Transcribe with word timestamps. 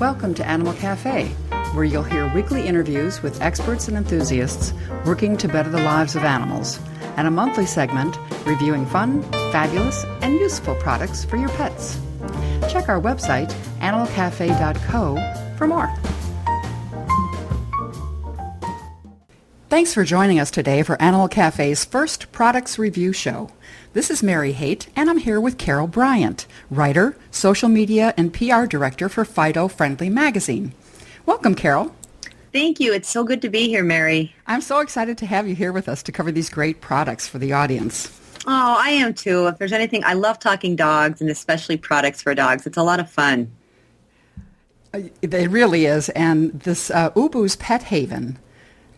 Welcome 0.00 0.32
to 0.34 0.46
Animal 0.46 0.74
Cafe, 0.74 1.26
where 1.74 1.84
you'll 1.84 2.04
hear 2.04 2.32
weekly 2.32 2.68
interviews 2.68 3.20
with 3.20 3.42
experts 3.42 3.88
and 3.88 3.96
enthusiasts 3.96 4.72
working 5.04 5.36
to 5.38 5.48
better 5.48 5.70
the 5.70 5.82
lives 5.82 6.14
of 6.14 6.22
animals, 6.22 6.78
and 7.16 7.26
a 7.26 7.32
monthly 7.32 7.66
segment 7.66 8.16
reviewing 8.46 8.86
fun, 8.86 9.24
fabulous, 9.50 10.04
and 10.22 10.34
useful 10.34 10.76
products 10.76 11.24
for 11.24 11.36
your 11.36 11.48
pets. 11.48 12.00
Check 12.70 12.88
our 12.88 13.00
website, 13.00 13.52
animalcafe.co, 13.80 15.56
for 15.56 15.66
more. 15.66 15.92
Thanks 19.68 19.92
for 19.92 20.04
joining 20.04 20.38
us 20.38 20.52
today 20.52 20.84
for 20.84 21.00
Animal 21.02 21.26
Cafe's 21.26 21.84
first 21.84 22.30
products 22.30 22.78
review 22.78 23.12
show. 23.12 23.50
This 23.94 24.10
is 24.10 24.22
Mary 24.22 24.52
Haight, 24.52 24.88
and 24.94 25.08
I'm 25.08 25.16
here 25.16 25.40
with 25.40 25.56
Carol 25.56 25.86
Bryant, 25.86 26.46
writer, 26.70 27.16
social 27.30 27.70
media, 27.70 28.12
and 28.18 28.34
PR 28.34 28.66
director 28.66 29.08
for 29.08 29.24
Fido 29.24 29.66
Friendly 29.66 30.10
Magazine. 30.10 30.72
Welcome, 31.24 31.54
Carol. 31.54 31.94
Thank 32.52 32.80
you. 32.80 32.92
It's 32.92 33.08
so 33.08 33.24
good 33.24 33.40
to 33.40 33.48
be 33.48 33.66
here, 33.66 33.82
Mary. 33.82 34.34
I'm 34.46 34.60
so 34.60 34.80
excited 34.80 35.16
to 35.18 35.26
have 35.26 35.48
you 35.48 35.54
here 35.54 35.72
with 35.72 35.88
us 35.88 36.02
to 36.02 36.12
cover 36.12 36.30
these 36.30 36.50
great 36.50 36.82
products 36.82 37.26
for 37.26 37.38
the 37.38 37.54
audience. 37.54 38.12
Oh, 38.46 38.76
I 38.78 38.90
am 38.90 39.14
too. 39.14 39.46
If 39.46 39.56
there's 39.56 39.72
anything, 39.72 40.04
I 40.04 40.12
love 40.12 40.38
talking 40.38 40.76
dogs 40.76 41.22
and 41.22 41.30
especially 41.30 41.78
products 41.78 42.20
for 42.20 42.34
dogs. 42.34 42.66
It's 42.66 42.76
a 42.76 42.82
lot 42.82 43.00
of 43.00 43.10
fun. 43.10 43.50
Uh, 44.92 45.00
it 45.22 45.50
really 45.50 45.86
is. 45.86 46.10
And 46.10 46.52
this 46.60 46.90
uh, 46.90 47.10
Ubu's 47.12 47.56
Pet 47.56 47.84
Haven, 47.84 48.38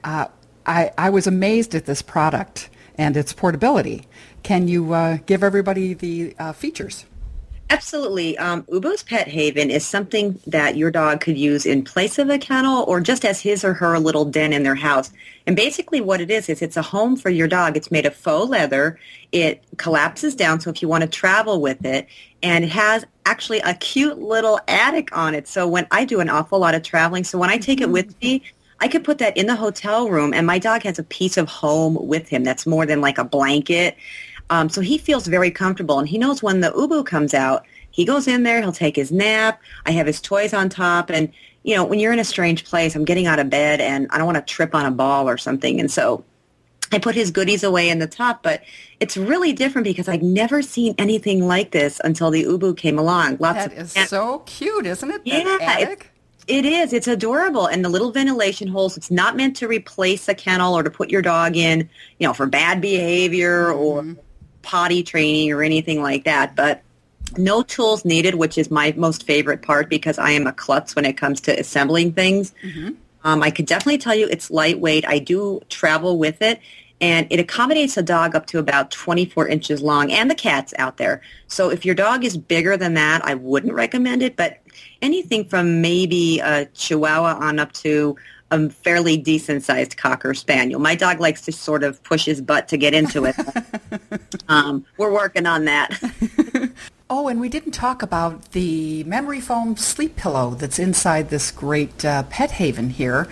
uh, 0.02 0.26
I, 0.66 0.90
I 0.98 1.10
was 1.10 1.28
amazed 1.28 1.76
at 1.76 1.86
this 1.86 2.02
product 2.02 2.70
and 3.00 3.16
its 3.16 3.32
portability. 3.32 4.04
Can 4.42 4.68
you 4.68 4.92
uh, 4.92 5.18
give 5.24 5.42
everybody 5.42 5.94
the 5.94 6.34
uh, 6.38 6.52
features? 6.52 7.06
Absolutely. 7.70 8.36
Um, 8.36 8.64
Ubu's 8.64 9.02
Pet 9.02 9.28
Haven 9.28 9.70
is 9.70 9.86
something 9.86 10.38
that 10.46 10.76
your 10.76 10.90
dog 10.90 11.20
could 11.20 11.38
use 11.38 11.64
in 11.64 11.82
place 11.82 12.18
of 12.18 12.28
a 12.28 12.36
kennel 12.36 12.84
or 12.86 13.00
just 13.00 13.24
as 13.24 13.40
his 13.40 13.64
or 13.64 13.72
her 13.74 13.98
little 13.98 14.24
den 14.24 14.52
in 14.52 14.64
their 14.64 14.74
house. 14.74 15.12
And 15.46 15.56
basically 15.56 16.00
what 16.00 16.20
it 16.20 16.30
is, 16.30 16.48
is 16.50 16.60
it's 16.60 16.76
a 16.76 16.82
home 16.82 17.16
for 17.16 17.30
your 17.30 17.48
dog. 17.48 17.76
It's 17.76 17.90
made 17.90 18.06
of 18.06 18.14
faux 18.14 18.50
leather. 18.50 18.98
It 19.32 19.64
collapses 19.78 20.34
down, 20.34 20.60
so 20.60 20.68
if 20.68 20.82
you 20.82 20.88
want 20.88 21.02
to 21.02 21.08
travel 21.08 21.60
with 21.62 21.84
it, 21.84 22.06
and 22.42 22.64
it 22.64 22.70
has 22.70 23.06
actually 23.24 23.60
a 23.60 23.74
cute 23.74 24.18
little 24.18 24.60
attic 24.68 25.16
on 25.16 25.34
it. 25.34 25.48
So 25.48 25.66
when 25.66 25.86
I 25.90 26.04
do 26.04 26.20
an 26.20 26.28
awful 26.28 26.58
lot 26.58 26.74
of 26.74 26.82
traveling, 26.82 27.24
so 27.24 27.38
when 27.38 27.50
I 27.50 27.56
take 27.56 27.80
it 27.80 27.88
with 27.88 28.20
me, 28.20 28.42
I 28.80 28.88
could 28.88 29.04
put 29.04 29.18
that 29.18 29.36
in 29.36 29.46
the 29.46 29.56
hotel 29.56 30.08
room, 30.08 30.32
and 30.32 30.46
my 30.46 30.58
dog 30.58 30.82
has 30.82 30.98
a 30.98 31.04
piece 31.04 31.36
of 31.36 31.48
home 31.48 31.98
with 32.00 32.28
him 32.28 32.44
that's 32.44 32.66
more 32.66 32.86
than 32.86 33.00
like 33.00 33.18
a 33.18 33.24
blanket. 33.24 33.96
Um, 34.48 34.68
so 34.68 34.80
he 34.80 34.98
feels 34.98 35.26
very 35.26 35.50
comfortable, 35.50 35.98
and 35.98 36.08
he 36.08 36.18
knows 36.18 36.42
when 36.42 36.60
the 36.60 36.70
Ubu 36.70 37.04
comes 37.04 37.34
out, 37.34 37.66
he 37.90 38.04
goes 38.04 38.26
in 38.26 38.42
there, 38.42 38.60
he'll 38.60 38.72
take 38.72 38.96
his 38.96 39.12
nap. 39.12 39.60
I 39.86 39.92
have 39.92 40.06
his 40.06 40.20
toys 40.20 40.54
on 40.54 40.68
top, 40.68 41.10
and 41.10 41.32
you 41.62 41.76
know, 41.76 41.84
when 41.84 41.98
you're 41.98 42.12
in 42.12 42.18
a 42.18 42.24
strange 42.24 42.64
place, 42.64 42.96
I'm 42.96 43.04
getting 43.04 43.26
out 43.26 43.38
of 43.38 43.50
bed, 43.50 43.80
and 43.80 44.06
I 44.10 44.18
don't 44.18 44.26
want 44.26 44.38
to 44.38 44.54
trip 44.54 44.74
on 44.74 44.86
a 44.86 44.90
ball 44.90 45.28
or 45.28 45.36
something, 45.36 45.78
and 45.78 45.90
so 45.90 46.24
I 46.92 46.98
put 46.98 47.14
his 47.14 47.30
goodies 47.30 47.62
away 47.62 47.88
in 47.88 47.98
the 47.98 48.06
top, 48.06 48.42
but 48.42 48.62
it's 48.98 49.16
really 49.16 49.52
different 49.52 49.84
because 49.84 50.08
I've 50.08 50.22
never 50.22 50.62
seen 50.62 50.94
anything 50.98 51.46
like 51.46 51.70
this 51.70 52.00
until 52.02 52.30
the 52.30 52.44
Ubu 52.44 52.76
came 52.76 52.98
along. 52.98 53.36
Lots 53.38 53.66
that 53.66 53.72
is 53.72 53.96
of, 53.96 54.08
so 54.08 54.38
cute, 54.46 54.86
isn't 54.86 55.10
it? 55.10 55.20
Yeah, 55.24 55.58
attic? 55.60 56.09
It 56.50 56.66
is. 56.66 56.92
It's 56.92 57.06
adorable. 57.06 57.66
And 57.66 57.84
the 57.84 57.88
little 57.88 58.10
ventilation 58.10 58.66
holes, 58.66 58.96
it's 58.96 59.10
not 59.10 59.36
meant 59.36 59.54
to 59.56 59.68
replace 59.68 60.28
a 60.28 60.34
kennel 60.34 60.76
or 60.76 60.82
to 60.82 60.90
put 60.90 61.08
your 61.08 61.22
dog 61.22 61.56
in, 61.56 61.88
you 62.18 62.26
know, 62.26 62.32
for 62.32 62.46
bad 62.46 62.80
behavior 62.80 63.66
mm-hmm. 63.66 63.78
or 63.80 64.22
potty 64.62 65.04
training 65.04 65.52
or 65.52 65.62
anything 65.62 66.02
like 66.02 66.24
that. 66.24 66.56
But 66.56 66.82
no 67.38 67.62
tools 67.62 68.04
needed, 68.04 68.34
which 68.34 68.58
is 68.58 68.68
my 68.68 68.92
most 68.96 69.24
favorite 69.24 69.62
part 69.62 69.88
because 69.88 70.18
I 70.18 70.32
am 70.32 70.48
a 70.48 70.52
klutz 70.52 70.96
when 70.96 71.04
it 71.04 71.16
comes 71.16 71.40
to 71.42 71.56
assembling 71.56 72.14
things. 72.14 72.52
Mm-hmm. 72.64 72.94
Um, 73.22 73.42
I 73.44 73.52
could 73.52 73.66
definitely 73.66 73.98
tell 73.98 74.16
you 74.16 74.26
it's 74.26 74.50
lightweight. 74.50 75.06
I 75.06 75.20
do 75.20 75.60
travel 75.68 76.18
with 76.18 76.42
it 76.42 76.60
and 77.00 77.28
it 77.30 77.38
accommodates 77.38 77.96
a 77.96 78.02
dog 78.02 78.34
up 78.34 78.46
to 78.46 78.58
about 78.58 78.90
24 78.90 79.46
inches 79.46 79.82
long 79.82 80.10
and 80.10 80.28
the 80.28 80.34
cats 80.34 80.74
out 80.78 80.96
there. 80.96 81.22
So 81.46 81.70
if 81.70 81.84
your 81.84 81.94
dog 81.94 82.24
is 82.24 82.36
bigger 82.36 82.76
than 82.76 82.94
that, 82.94 83.24
I 83.24 83.34
wouldn't 83.34 83.72
recommend 83.72 84.22
it, 84.22 84.34
but 84.34 84.58
anything 85.02 85.44
from 85.44 85.80
maybe 85.80 86.40
a 86.40 86.66
Chihuahua 86.66 87.36
on 87.40 87.58
up 87.58 87.72
to 87.72 88.16
a 88.50 88.68
fairly 88.68 89.16
decent 89.16 89.62
sized 89.62 89.96
cocker 89.96 90.34
spaniel. 90.34 90.80
My 90.80 90.94
dog 90.94 91.20
likes 91.20 91.42
to 91.42 91.52
sort 91.52 91.84
of 91.84 92.02
push 92.02 92.24
his 92.24 92.40
butt 92.40 92.68
to 92.68 92.76
get 92.76 92.94
into 92.94 93.24
it. 93.24 93.36
um, 94.48 94.84
we're 94.96 95.12
working 95.12 95.46
on 95.46 95.64
that. 95.66 96.00
oh, 97.10 97.28
and 97.28 97.40
we 97.40 97.48
didn't 97.48 97.72
talk 97.72 98.02
about 98.02 98.52
the 98.52 99.04
memory 99.04 99.40
foam 99.40 99.76
sleep 99.76 100.16
pillow 100.16 100.50
that's 100.50 100.78
inside 100.78 101.30
this 101.30 101.50
great 101.50 102.04
uh, 102.04 102.24
pet 102.24 102.52
haven 102.52 102.90
here. 102.90 103.28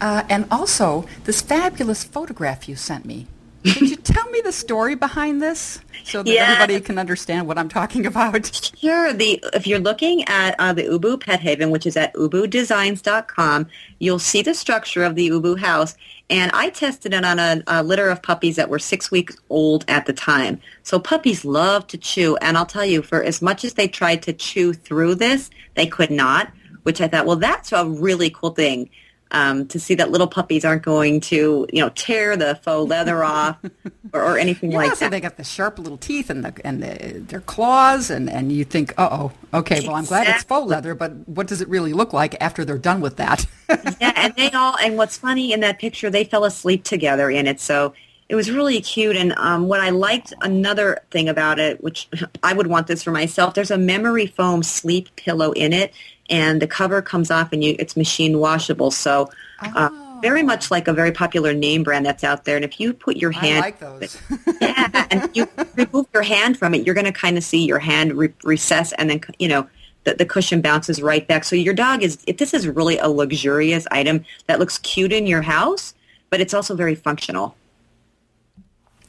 Uh, 0.00 0.24
and 0.28 0.46
also 0.50 1.06
this 1.24 1.40
fabulous 1.40 2.04
photograph 2.04 2.68
you 2.68 2.76
sent 2.76 3.04
me. 3.04 3.26
Could 3.72 3.90
you 3.90 3.96
tell 3.96 4.28
me 4.30 4.40
the 4.42 4.52
story 4.52 4.94
behind 4.94 5.42
this 5.42 5.80
so 6.04 6.22
that 6.22 6.30
yeah. 6.30 6.44
everybody 6.44 6.80
can 6.80 6.98
understand 6.98 7.48
what 7.48 7.58
I'm 7.58 7.68
talking 7.68 8.06
about? 8.06 8.72
Sure. 8.76 9.12
The 9.12 9.42
if 9.54 9.66
you're 9.66 9.80
looking 9.80 10.24
at 10.24 10.54
uh, 10.58 10.72
the 10.72 10.84
Ubu 10.84 11.20
Pet 11.20 11.40
Haven, 11.40 11.70
which 11.70 11.86
is 11.86 11.96
at 11.96 12.14
ubudesigns.com, 12.14 13.66
you'll 13.98 14.18
see 14.18 14.42
the 14.42 14.54
structure 14.54 15.02
of 15.02 15.14
the 15.14 15.30
Ubu 15.30 15.58
house. 15.58 15.96
And 16.28 16.50
I 16.52 16.70
tested 16.70 17.14
it 17.14 17.24
on 17.24 17.38
a, 17.38 17.62
a 17.66 17.82
litter 17.82 18.08
of 18.08 18.22
puppies 18.22 18.56
that 18.56 18.68
were 18.68 18.78
six 18.78 19.10
weeks 19.10 19.36
old 19.48 19.84
at 19.88 20.06
the 20.06 20.12
time. 20.12 20.60
So 20.82 20.98
puppies 20.98 21.44
love 21.44 21.86
to 21.88 21.98
chew, 21.98 22.36
and 22.36 22.56
I'll 22.56 22.66
tell 22.66 22.84
you, 22.84 23.02
for 23.02 23.22
as 23.22 23.40
much 23.40 23.64
as 23.64 23.74
they 23.74 23.88
tried 23.88 24.22
to 24.22 24.32
chew 24.32 24.72
through 24.72 25.16
this, 25.16 25.50
they 25.74 25.86
could 25.86 26.10
not. 26.10 26.50
Which 26.82 27.00
I 27.00 27.08
thought, 27.08 27.26
well, 27.26 27.36
that's 27.36 27.72
a 27.72 27.84
really 27.84 28.30
cool 28.30 28.50
thing 28.50 28.90
um, 29.30 29.66
to 29.68 29.80
see 29.80 29.94
that 29.96 30.10
little 30.10 30.26
puppies 30.26 30.64
aren't 30.64 30.82
going 30.82 31.20
to, 31.20 31.66
you 31.72 31.80
know, 31.80 31.88
tear 31.90 32.36
the 32.36 32.54
faux 32.62 32.88
leather 32.88 33.24
off 33.24 33.58
or, 34.12 34.22
or 34.22 34.38
anything 34.38 34.70
yeah, 34.70 34.78
like 34.78 34.94
so 34.94 35.06
that. 35.06 35.10
they 35.10 35.20
got 35.20 35.36
the 35.36 35.44
sharp 35.44 35.78
little 35.78 35.98
teeth 35.98 36.30
and 36.30 36.44
the 36.44 36.54
and 36.64 36.82
the, 36.82 37.20
their 37.20 37.40
claws, 37.40 38.10
and 38.10 38.30
and 38.30 38.52
you 38.52 38.64
think, 38.64 38.94
oh, 38.98 39.32
okay, 39.52 39.86
well, 39.86 39.96
I'm 39.96 40.04
glad 40.04 40.28
it's 40.28 40.44
faux 40.44 40.68
leather, 40.68 40.94
but 40.94 41.12
what 41.28 41.46
does 41.46 41.60
it 41.60 41.68
really 41.68 41.92
look 41.92 42.12
like 42.12 42.36
after 42.40 42.64
they're 42.64 42.78
done 42.78 43.00
with 43.00 43.16
that? 43.16 43.46
yeah, 44.00 44.12
and 44.16 44.34
they 44.36 44.50
all, 44.50 44.76
and 44.78 44.96
what's 44.96 45.16
funny 45.16 45.52
in 45.52 45.60
that 45.60 45.78
picture, 45.78 46.08
they 46.08 46.24
fell 46.24 46.44
asleep 46.44 46.84
together 46.84 47.28
in 47.30 47.46
it, 47.46 47.60
so 47.60 47.94
it 48.28 48.34
was 48.34 48.50
really 48.50 48.80
cute. 48.80 49.16
And 49.16 49.32
um, 49.36 49.68
what 49.68 49.80
I 49.80 49.90
liked, 49.90 50.34
another 50.40 51.00
thing 51.10 51.28
about 51.28 51.58
it, 51.58 51.82
which 51.82 52.08
I 52.42 52.52
would 52.52 52.66
want 52.68 52.86
this 52.86 53.02
for 53.02 53.10
myself, 53.10 53.54
there's 53.54 53.70
a 53.70 53.78
memory 53.78 54.26
foam 54.26 54.62
sleep 54.62 55.14
pillow 55.16 55.52
in 55.52 55.72
it 55.72 55.92
and 56.28 56.60
the 56.60 56.66
cover 56.66 57.02
comes 57.02 57.30
off 57.30 57.52
and 57.52 57.62
you 57.62 57.76
it's 57.78 57.96
machine 57.96 58.38
washable. 58.38 58.90
So 58.90 59.30
uh, 59.60 59.90
oh. 59.90 60.18
very 60.22 60.42
much 60.42 60.70
like 60.70 60.88
a 60.88 60.92
very 60.92 61.12
popular 61.12 61.52
name 61.52 61.82
brand 61.82 62.06
that's 62.06 62.24
out 62.24 62.44
there. 62.44 62.56
And 62.56 62.64
if 62.64 62.80
you 62.80 62.92
put 62.92 63.16
your 63.16 63.30
hand, 63.30 63.58
I 63.58 63.60
like 63.60 63.78
those. 63.80 64.18
yeah, 64.60 65.06
and 65.10 65.30
you 65.34 65.48
remove 65.76 66.06
your 66.12 66.22
hand 66.22 66.58
from 66.58 66.74
it, 66.74 66.84
you're 66.84 66.94
going 66.94 67.06
to 67.06 67.12
kind 67.12 67.36
of 67.36 67.44
see 67.44 67.64
your 67.64 67.78
hand 67.78 68.14
re- 68.14 68.32
recess, 68.44 68.92
and 68.94 69.10
then 69.10 69.20
you 69.38 69.48
know 69.48 69.68
the, 70.04 70.14
the 70.14 70.26
cushion 70.26 70.60
bounces 70.60 71.02
right 71.02 71.26
back. 71.26 71.44
So 71.44 71.56
your 71.56 71.74
dog 71.74 72.02
is 72.02 72.18
if 72.26 72.38
this 72.38 72.54
is 72.54 72.66
really 72.66 72.98
a 72.98 73.08
luxurious 73.08 73.86
item 73.90 74.24
that 74.46 74.58
looks 74.58 74.78
cute 74.78 75.12
in 75.12 75.26
your 75.26 75.42
house, 75.42 75.94
but 76.30 76.40
it's 76.40 76.54
also 76.54 76.74
very 76.74 76.94
functional. 76.94 77.56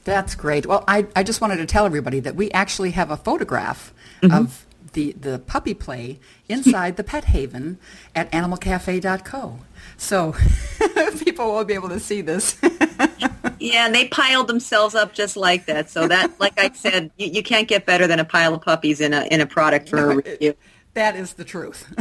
That's 0.04 0.36
great. 0.36 0.66
Well, 0.66 0.86
I, 0.88 1.06
I 1.18 1.24
just 1.24 1.42
wanted 1.42 1.58
to 1.58 1.66
tell 1.66 1.86
everybody 1.86 2.22
that 2.22 2.36
we 2.36 2.50
actually 2.52 2.92
have 2.92 3.12
a 3.12 3.18
photograph 3.18 3.94
mm-hmm. 4.22 4.34
of 4.34 4.66
the, 4.94 5.14
the 5.14 5.40
puppy 5.40 5.74
play 5.74 6.20
inside 6.48 6.98
the 6.98 7.04
pet 7.04 7.26
haven 7.26 7.78
at 8.16 8.32
animalcafe.co. 8.32 9.60
So 9.98 10.36
people 11.20 11.52
will 11.54 11.66
be 11.66 11.74
able 11.74 11.90
to 11.90 12.00
see 12.00 12.22
this. 12.22 12.58
yeah, 13.60 13.86
and 13.86 13.96
they 13.96 14.08
piled 14.08 14.48
themselves 14.48 14.96
up 14.96 15.14
just 15.14 15.38
like 15.38 15.66
that. 15.66 15.90
So 15.90 16.08
that, 16.08 16.40
like 16.40 16.60
I 16.60 16.72
said, 16.72 17.12
you, 17.18 17.28
you 17.28 17.44
can't 17.44 17.68
get 17.68 17.86
better 17.86 18.08
than 18.08 18.20
a 18.20 18.26
pile 18.26 18.54
of 18.54 18.62
puppies 18.62 19.02
in 19.02 19.14
a 19.14 19.24
in 19.32 19.42
a 19.42 19.46
product 19.46 19.90
for 19.90 19.96
no, 19.98 20.10
a 20.10 20.16
review. 20.18 20.38
It, 20.40 20.60
that 20.94 21.16
is 21.16 21.34
the 21.34 21.44
truth. 21.44 21.94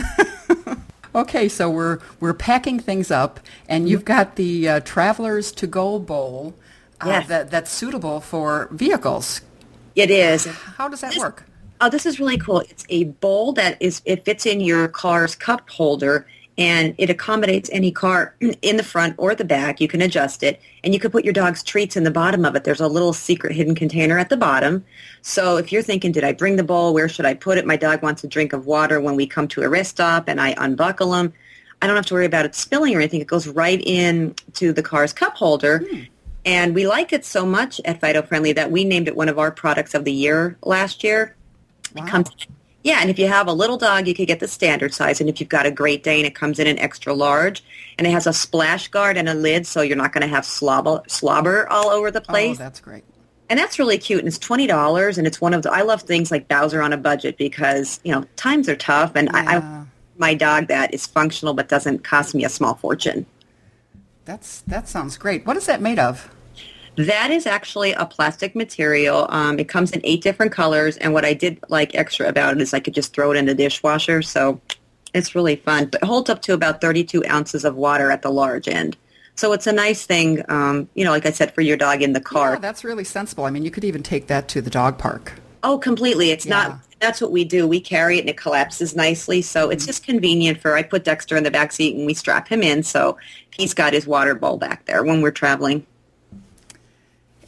okay, 1.14 1.48
so 1.48 1.70
we're 1.70 1.98
we're 2.20 2.34
packing 2.34 2.78
things 2.78 3.10
up, 3.10 3.40
and 3.68 3.88
you've 3.88 4.04
got 4.04 4.36
the 4.36 4.68
uh, 4.68 4.80
Travelers 4.80 5.52
to 5.52 5.66
Go 5.66 5.98
bowl 5.98 6.54
uh, 7.00 7.08
yes. 7.08 7.28
that, 7.28 7.50
that's 7.50 7.70
suitable 7.70 8.20
for 8.20 8.68
vehicles. 8.70 9.42
It 9.94 10.10
is. 10.10 10.46
How 10.46 10.88
does 10.88 11.00
that 11.00 11.16
work? 11.16 11.44
Oh, 11.80 11.90
this 11.90 12.06
is 12.06 12.18
really 12.18 12.38
cool. 12.38 12.60
It's 12.60 12.86
a 12.88 13.04
bowl 13.04 13.52
that 13.54 13.76
is 13.80 14.02
it 14.04 14.24
fits 14.24 14.46
in 14.46 14.60
your 14.60 14.88
car's 14.88 15.34
cup 15.34 15.68
holder 15.68 16.26
and 16.58 16.94
it 16.96 17.10
accommodates 17.10 17.68
any 17.72 17.92
car 17.92 18.34
in 18.62 18.76
the 18.76 18.82
front 18.82 19.14
or 19.18 19.34
the 19.34 19.44
back. 19.44 19.80
You 19.80 19.88
can 19.88 20.00
adjust 20.00 20.42
it 20.42 20.60
and 20.82 20.94
you 20.94 21.00
can 21.00 21.10
put 21.10 21.24
your 21.24 21.34
dog's 21.34 21.62
treats 21.62 21.96
in 21.96 22.04
the 22.04 22.10
bottom 22.10 22.44
of 22.44 22.54
it. 22.56 22.64
There's 22.64 22.80
a 22.80 22.88
little 22.88 23.12
secret 23.12 23.54
hidden 23.54 23.74
container 23.74 24.18
at 24.18 24.30
the 24.30 24.36
bottom. 24.36 24.84
So 25.22 25.56
if 25.58 25.70
you're 25.70 25.82
thinking, 25.82 26.12
did 26.12 26.24
I 26.24 26.32
bring 26.32 26.56
the 26.56 26.64
bowl? 26.64 26.94
Where 26.94 27.08
should 27.08 27.26
I 27.26 27.34
put 27.34 27.58
it? 27.58 27.66
My 27.66 27.76
dog 27.76 28.02
wants 28.02 28.24
a 28.24 28.28
drink 28.28 28.52
of 28.52 28.66
water 28.66 29.00
when 29.00 29.16
we 29.16 29.26
come 29.26 29.48
to 29.48 29.62
a 29.62 29.68
rest 29.68 29.90
stop 29.90 30.28
and 30.28 30.40
I 30.40 30.54
unbuckle 30.56 31.14
him. 31.14 31.32
I 31.82 31.86
don't 31.86 31.96
have 31.96 32.06
to 32.06 32.14
worry 32.14 32.24
about 32.24 32.46
it 32.46 32.54
spilling 32.54 32.94
or 32.94 33.00
anything. 33.00 33.20
It 33.20 33.26
goes 33.26 33.46
right 33.46 33.80
in 33.84 34.34
to 34.54 34.72
the 34.72 34.82
car's 34.82 35.12
cup 35.12 35.36
holder. 35.36 35.84
Hmm. 35.90 36.00
And 36.46 36.74
we 36.76 36.86
liked 36.86 37.12
it 37.12 37.24
so 37.24 37.44
much 37.44 37.80
at 37.84 38.00
Fido 38.00 38.22
Friendly 38.22 38.52
that 38.52 38.70
we 38.70 38.84
named 38.84 39.08
it 39.08 39.16
one 39.16 39.28
of 39.28 39.36
our 39.36 39.50
products 39.50 39.94
of 39.94 40.04
the 40.04 40.12
year 40.12 40.56
last 40.62 41.02
year. 41.02 41.34
Wow. 41.96 42.04
It 42.04 42.08
comes, 42.08 42.30
Yeah, 42.82 42.98
and 43.00 43.10
if 43.10 43.18
you 43.18 43.26
have 43.26 43.48
a 43.48 43.52
little 43.52 43.76
dog, 43.76 44.06
you 44.06 44.14
could 44.14 44.28
get 44.28 44.40
the 44.40 44.48
standard 44.48 44.94
size. 44.94 45.20
And 45.20 45.28
if 45.28 45.40
you've 45.40 45.48
got 45.48 45.66
a 45.66 45.70
Great 45.70 46.04
Dane, 46.04 46.24
it 46.24 46.34
comes 46.34 46.58
in 46.58 46.66
an 46.66 46.78
extra 46.78 47.12
large. 47.14 47.64
And 47.98 48.06
it 48.06 48.10
has 48.10 48.26
a 48.26 48.32
splash 48.32 48.88
guard 48.88 49.16
and 49.16 49.28
a 49.28 49.34
lid, 49.34 49.66
so 49.66 49.80
you're 49.80 49.96
not 49.96 50.12
going 50.12 50.22
to 50.22 50.28
have 50.28 50.44
slobber, 50.44 51.02
slobber 51.08 51.68
all 51.68 51.88
over 51.88 52.10
the 52.10 52.20
place. 52.20 52.58
Oh, 52.58 52.62
that's 52.62 52.80
great. 52.80 53.04
And 53.48 53.58
that's 53.58 53.78
really 53.78 53.98
cute. 53.98 54.18
And 54.18 54.28
it's 54.28 54.38
twenty 54.38 54.66
dollars. 54.66 55.18
And 55.18 55.26
it's 55.26 55.40
one 55.40 55.54
of 55.54 55.62
the 55.62 55.72
I 55.72 55.82
love 55.82 56.02
things 56.02 56.30
like 56.30 56.48
Bowser 56.48 56.82
on 56.82 56.92
a 56.92 56.96
budget 56.96 57.38
because 57.38 58.00
you 58.02 58.12
know 58.12 58.24
times 58.34 58.68
are 58.68 58.76
tough, 58.76 59.12
and 59.14 59.30
I, 59.30 59.58
I 59.58 59.84
my 60.18 60.34
dog 60.34 60.66
that 60.66 60.92
is 60.92 61.06
functional 61.06 61.54
but 61.54 61.68
doesn't 61.68 62.02
cost 62.02 62.34
me 62.34 62.44
a 62.44 62.48
small 62.48 62.74
fortune. 62.74 63.24
That's 64.24 64.62
that 64.62 64.88
sounds 64.88 65.16
great. 65.16 65.46
What 65.46 65.56
is 65.56 65.66
that 65.66 65.80
made 65.80 66.00
of? 66.00 66.28
That 66.96 67.30
is 67.30 67.46
actually 67.46 67.92
a 67.92 68.06
plastic 68.06 68.56
material. 68.56 69.26
Um, 69.30 69.58
it 69.58 69.68
comes 69.68 69.92
in 69.92 70.00
eight 70.04 70.22
different 70.22 70.52
colors, 70.52 70.96
and 70.96 71.12
what 71.12 71.24
I 71.24 71.34
did 71.34 71.58
like 71.68 71.94
extra 71.94 72.28
about 72.28 72.56
it 72.56 72.62
is 72.62 72.72
I 72.72 72.80
could 72.80 72.94
just 72.94 73.12
throw 73.14 73.32
it 73.32 73.36
in 73.36 73.46
the 73.46 73.54
dishwasher. 73.54 74.22
So 74.22 74.60
it's 75.14 75.34
really 75.34 75.56
fun. 75.56 75.86
But 75.86 76.02
it 76.02 76.06
holds 76.06 76.30
up 76.30 76.42
to 76.42 76.54
about 76.54 76.80
32 76.80 77.24
ounces 77.26 77.64
of 77.64 77.74
water 77.76 78.10
at 78.10 78.22
the 78.22 78.30
large 78.30 78.68
end. 78.68 78.96
So 79.34 79.52
it's 79.52 79.66
a 79.66 79.72
nice 79.72 80.06
thing, 80.06 80.42
um, 80.48 80.88
you 80.94 81.04
know, 81.04 81.10
like 81.10 81.26
I 81.26 81.30
said, 81.30 81.54
for 81.54 81.60
your 81.60 81.76
dog 81.76 82.00
in 82.00 82.14
the 82.14 82.20
car. 82.20 82.54
Yeah, 82.54 82.58
that's 82.60 82.84
really 82.84 83.04
sensible. 83.04 83.44
I 83.44 83.50
mean, 83.50 83.64
you 83.64 83.70
could 83.70 83.84
even 83.84 84.02
take 84.02 84.28
that 84.28 84.48
to 84.48 84.62
the 84.62 84.70
dog 84.70 84.96
park. 84.96 85.34
Oh, 85.62 85.76
completely. 85.78 86.30
It's 86.30 86.46
Yeah. 86.46 86.54
not. 86.54 86.78
That's 87.00 87.20
what 87.20 87.30
we 87.30 87.44
do. 87.44 87.68
We 87.68 87.78
carry 87.78 88.16
it 88.16 88.20
and 88.20 88.30
it 88.30 88.38
collapses 88.38 88.96
nicely. 88.96 89.42
So 89.42 89.68
it's 89.68 89.84
just 89.84 90.02
convenient 90.06 90.62
for. 90.62 90.74
I 90.74 90.82
put 90.82 91.04
Dexter 91.04 91.36
in 91.36 91.44
the 91.44 91.50
back 91.50 91.72
seat 91.72 91.94
and 91.94 92.06
we 92.06 92.14
strap 92.14 92.48
him 92.48 92.62
in, 92.62 92.82
so 92.82 93.18
he's 93.50 93.74
got 93.74 93.92
his 93.92 94.06
water 94.06 94.34
bowl 94.34 94.56
back 94.56 94.86
there 94.86 95.04
when 95.04 95.20
we're 95.20 95.30
traveling. 95.30 95.84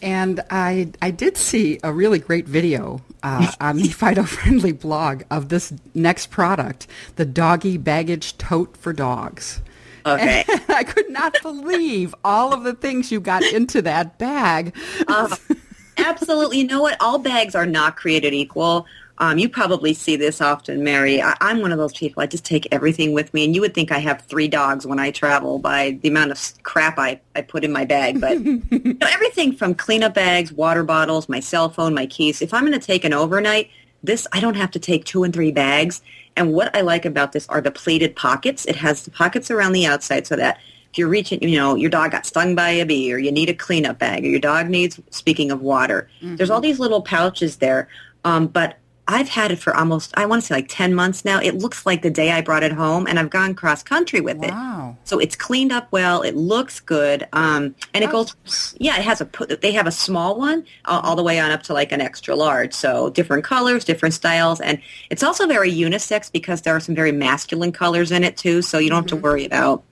And 0.02 0.40
I 0.50 0.92
I 1.02 1.10
did 1.10 1.36
see 1.36 1.78
a 1.82 1.92
really 1.92 2.18
great 2.18 2.46
video 2.46 3.02
uh, 3.22 3.52
on 3.60 3.76
the 3.76 3.88
Fido 3.88 4.24
Friendly 4.24 4.72
blog 4.72 5.22
of 5.30 5.48
this 5.48 5.72
next 5.94 6.30
product, 6.30 6.86
the 7.16 7.24
Doggy 7.24 7.76
Baggage 7.76 8.38
Tote 8.38 8.76
for 8.76 8.92
Dogs. 8.92 9.60
Okay. 10.06 10.44
And 10.48 10.62
I 10.68 10.84
could 10.84 11.10
not 11.10 11.36
believe 11.42 12.14
all 12.24 12.52
of 12.52 12.64
the 12.64 12.74
things 12.74 13.12
you 13.12 13.20
got 13.20 13.42
into 13.42 13.82
that 13.82 14.18
bag. 14.18 14.74
Uh, 15.06 15.36
absolutely. 15.98 16.58
You 16.58 16.66
know 16.66 16.82
what? 16.82 16.96
All 17.00 17.18
bags 17.18 17.54
are 17.54 17.66
not 17.66 17.96
created 17.96 18.34
equal. 18.34 18.86
Um, 19.20 19.38
you 19.38 19.48
probably 19.48 19.94
see 19.94 20.16
this 20.16 20.40
often, 20.40 20.84
Mary. 20.84 21.20
I, 21.20 21.36
I'm 21.40 21.60
one 21.60 21.72
of 21.72 21.78
those 21.78 21.92
people. 21.92 22.22
I 22.22 22.26
just 22.26 22.44
take 22.44 22.68
everything 22.70 23.12
with 23.12 23.34
me, 23.34 23.44
and 23.44 23.54
you 23.54 23.60
would 23.60 23.74
think 23.74 23.90
I 23.90 23.98
have 23.98 24.22
three 24.22 24.48
dogs 24.48 24.86
when 24.86 24.98
I 24.98 25.10
travel 25.10 25.58
by 25.58 25.98
the 26.02 26.08
amount 26.08 26.30
of 26.30 26.62
crap 26.62 26.98
I, 26.98 27.20
I 27.34 27.42
put 27.42 27.64
in 27.64 27.72
my 27.72 27.84
bag. 27.84 28.20
But 28.20 28.40
you 28.44 28.62
know, 28.70 29.06
everything 29.08 29.54
from 29.54 29.74
cleanup 29.74 30.14
bags, 30.14 30.52
water 30.52 30.84
bottles, 30.84 31.28
my 31.28 31.40
cell 31.40 31.68
phone, 31.68 31.94
my 31.94 32.06
keys. 32.06 32.40
If 32.40 32.54
I'm 32.54 32.64
going 32.64 32.78
to 32.78 32.86
take 32.86 33.04
an 33.04 33.12
overnight, 33.12 33.70
this 34.02 34.26
I 34.32 34.40
don't 34.40 34.56
have 34.56 34.70
to 34.72 34.78
take 34.78 35.04
two 35.04 35.24
and 35.24 35.34
three 35.34 35.52
bags. 35.52 36.00
And 36.36 36.52
what 36.52 36.74
I 36.76 36.82
like 36.82 37.04
about 37.04 37.32
this 37.32 37.48
are 37.48 37.60
the 37.60 37.72
pleated 37.72 38.14
pockets. 38.14 38.64
It 38.66 38.76
has 38.76 39.02
the 39.02 39.10
pockets 39.10 39.50
around 39.50 39.72
the 39.72 39.86
outside 39.86 40.26
so 40.28 40.36
that 40.36 40.58
if 40.92 40.96
you're 40.98 41.08
reaching, 41.08 41.42
you 41.42 41.56
know, 41.56 41.74
your 41.74 41.90
dog 41.90 42.12
got 42.12 42.24
stung 42.24 42.54
by 42.54 42.70
a 42.70 42.86
bee 42.86 43.12
or 43.12 43.18
you 43.18 43.32
need 43.32 43.50
a 43.50 43.54
cleanup 43.54 43.98
bag 43.98 44.24
or 44.24 44.28
your 44.28 44.40
dog 44.40 44.68
needs, 44.68 45.00
speaking 45.10 45.50
of 45.50 45.60
water, 45.60 46.08
there's 46.36 46.50
all 46.50 46.60
these 46.60 46.78
little 46.78 47.02
pouches 47.02 47.56
there. 47.56 47.88
Um, 48.24 48.46
but 48.46 48.77
I've 49.10 49.30
had 49.30 49.50
it 49.50 49.58
for 49.58 49.74
almost, 49.74 50.12
I 50.18 50.26
want 50.26 50.42
to 50.42 50.46
say 50.46 50.54
like 50.54 50.66
10 50.68 50.94
months 50.94 51.24
now. 51.24 51.40
It 51.40 51.54
looks 51.54 51.86
like 51.86 52.02
the 52.02 52.10
day 52.10 52.30
I 52.30 52.42
brought 52.42 52.62
it 52.62 52.72
home 52.72 53.06
and 53.06 53.18
I've 53.18 53.30
gone 53.30 53.54
cross 53.54 53.82
country 53.82 54.20
with 54.20 54.44
it. 54.44 54.50
Wow. 54.50 54.98
So 55.04 55.18
it's 55.18 55.34
cleaned 55.34 55.72
up 55.72 55.90
well. 55.90 56.20
It 56.20 56.36
looks 56.36 56.78
good. 56.78 57.26
Um, 57.32 57.74
and 57.94 58.04
it 58.04 58.10
goes, 58.10 58.36
yeah, 58.78 58.98
it 58.98 59.04
has 59.04 59.22
a, 59.22 59.28
they 59.62 59.72
have 59.72 59.86
a 59.86 59.90
small 59.90 60.38
one 60.38 60.66
all, 60.84 61.00
all 61.00 61.16
the 61.16 61.22
way 61.22 61.40
on 61.40 61.50
up 61.50 61.62
to 61.64 61.72
like 61.72 61.90
an 61.90 62.02
extra 62.02 62.36
large. 62.36 62.74
So 62.74 63.08
different 63.08 63.44
colors, 63.44 63.82
different 63.82 64.14
styles. 64.14 64.60
And 64.60 64.78
it's 65.08 65.22
also 65.22 65.46
very 65.46 65.72
unisex 65.72 66.30
because 66.30 66.60
there 66.60 66.76
are 66.76 66.80
some 66.80 66.94
very 66.94 67.12
masculine 67.12 67.72
colors 67.72 68.12
in 68.12 68.24
it 68.24 68.36
too. 68.36 68.60
So 68.60 68.78
you 68.78 68.90
don't 68.90 69.04
have 69.04 69.06
to 69.06 69.16
worry 69.16 69.46
about, 69.46 69.84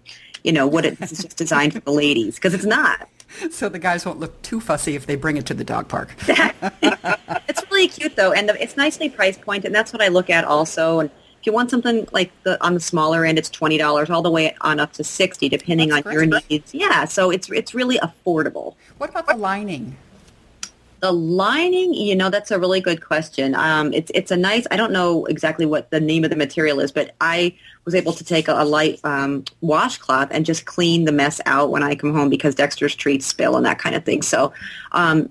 you 0.45 0.53
know, 0.53 0.67
what 0.67 0.85
it, 0.85 1.01
is 1.01 1.23
just 1.23 1.39
designed 1.39 1.73
for 1.73 1.81
the 1.81 1.91
ladies 1.91 2.35
because 2.35 2.53
it's 2.53 2.67
not. 2.67 3.09
So 3.51 3.69
the 3.69 3.79
guys 3.79 4.07
won't 4.07 4.19
look 4.19 4.41
too 4.43 4.61
fussy 4.61 4.95
if 4.95 5.07
they 5.07 5.17
bring 5.17 5.37
it 5.37 5.47
to 5.47 5.55
the 5.55 5.65
dog 5.65 5.89
park. 5.89 6.15
It's 7.49 7.71
really 7.71 7.89
cute 7.89 8.17
though, 8.17 8.33
and 8.33 8.49
the, 8.49 8.63
it's 8.63 8.77
nicely 8.77 9.09
price 9.09 9.39
pointed, 9.39 9.67
and 9.67 9.75
that's 9.75 9.93
what 9.93 10.03
I 10.03 10.09
look 10.09 10.31
at 10.31 10.45
also. 10.45 11.01
And 11.01 11.11
if 11.41 11.47
you 11.47 11.53
want 11.53 11.71
something 11.71 12.07
like 12.13 12.31
the 12.43 12.63
on 12.65 12.75
the 12.75 12.81
smaller 12.81 13.25
end, 13.25 13.39
it's 13.39 13.49
twenty 13.49 13.79
dollars, 13.79 14.11
all 14.11 14.23
the 14.23 14.31
way 14.31 14.55
on 14.61 14.81
up 14.81 14.93
to 14.95 15.05
sixty, 15.05 15.49
depending 15.49 15.91
That's 15.91 16.07
on 16.07 16.13
your 16.13 16.27
needs. 16.27 16.75
Yeah, 16.75 17.05
so 17.05 17.31
it's 17.31 17.51
it's 17.51 17.75
really 17.75 17.99
affordable. 17.99 18.75
What 18.99 19.11
about 19.11 19.27
the 19.27 19.37
lining? 19.37 19.97
The 21.01 21.13
lining, 21.13 21.93
you 21.93 22.17
know, 22.17 22.31
that's 22.31 22.51
a 22.51 22.59
really 22.59 22.81
good 22.81 23.03
question. 23.05 23.55
Um, 23.55 23.93
it's 23.93 24.11
it's 24.15 24.31
a 24.31 24.37
nice. 24.37 24.67
I 24.71 24.77
don't 24.77 24.93
know 24.93 25.27
exactly 25.27 25.67
what 25.67 25.91
the 25.91 26.01
name 26.01 26.25
of 26.25 26.31
the 26.31 26.37
material 26.37 26.81
is, 26.81 26.91
but 26.91 27.15
I 27.21 27.55
was 27.85 27.95
able 27.95 28.15
to 28.15 28.25
take 28.25 28.49
a, 28.49 28.55
a 28.55 28.65
light 28.65 28.99
um, 29.05 29.45
washcloth 29.61 30.29
and 30.31 30.47
just 30.47 30.65
clean 30.65 31.05
the 31.05 31.13
mess 31.13 31.41
out 31.45 31.71
when 31.71 31.83
I 31.83 31.97
come 31.97 32.15
home 32.15 32.31
because 32.31 32.55
Dexter's 32.55 32.95
treats 32.95 33.27
spill 33.27 33.57
and 33.57 33.67
that 33.67 33.79
kind 33.79 33.95
of 33.95 34.05
thing. 34.07 34.23
So, 34.23 34.55
um, 34.93 35.31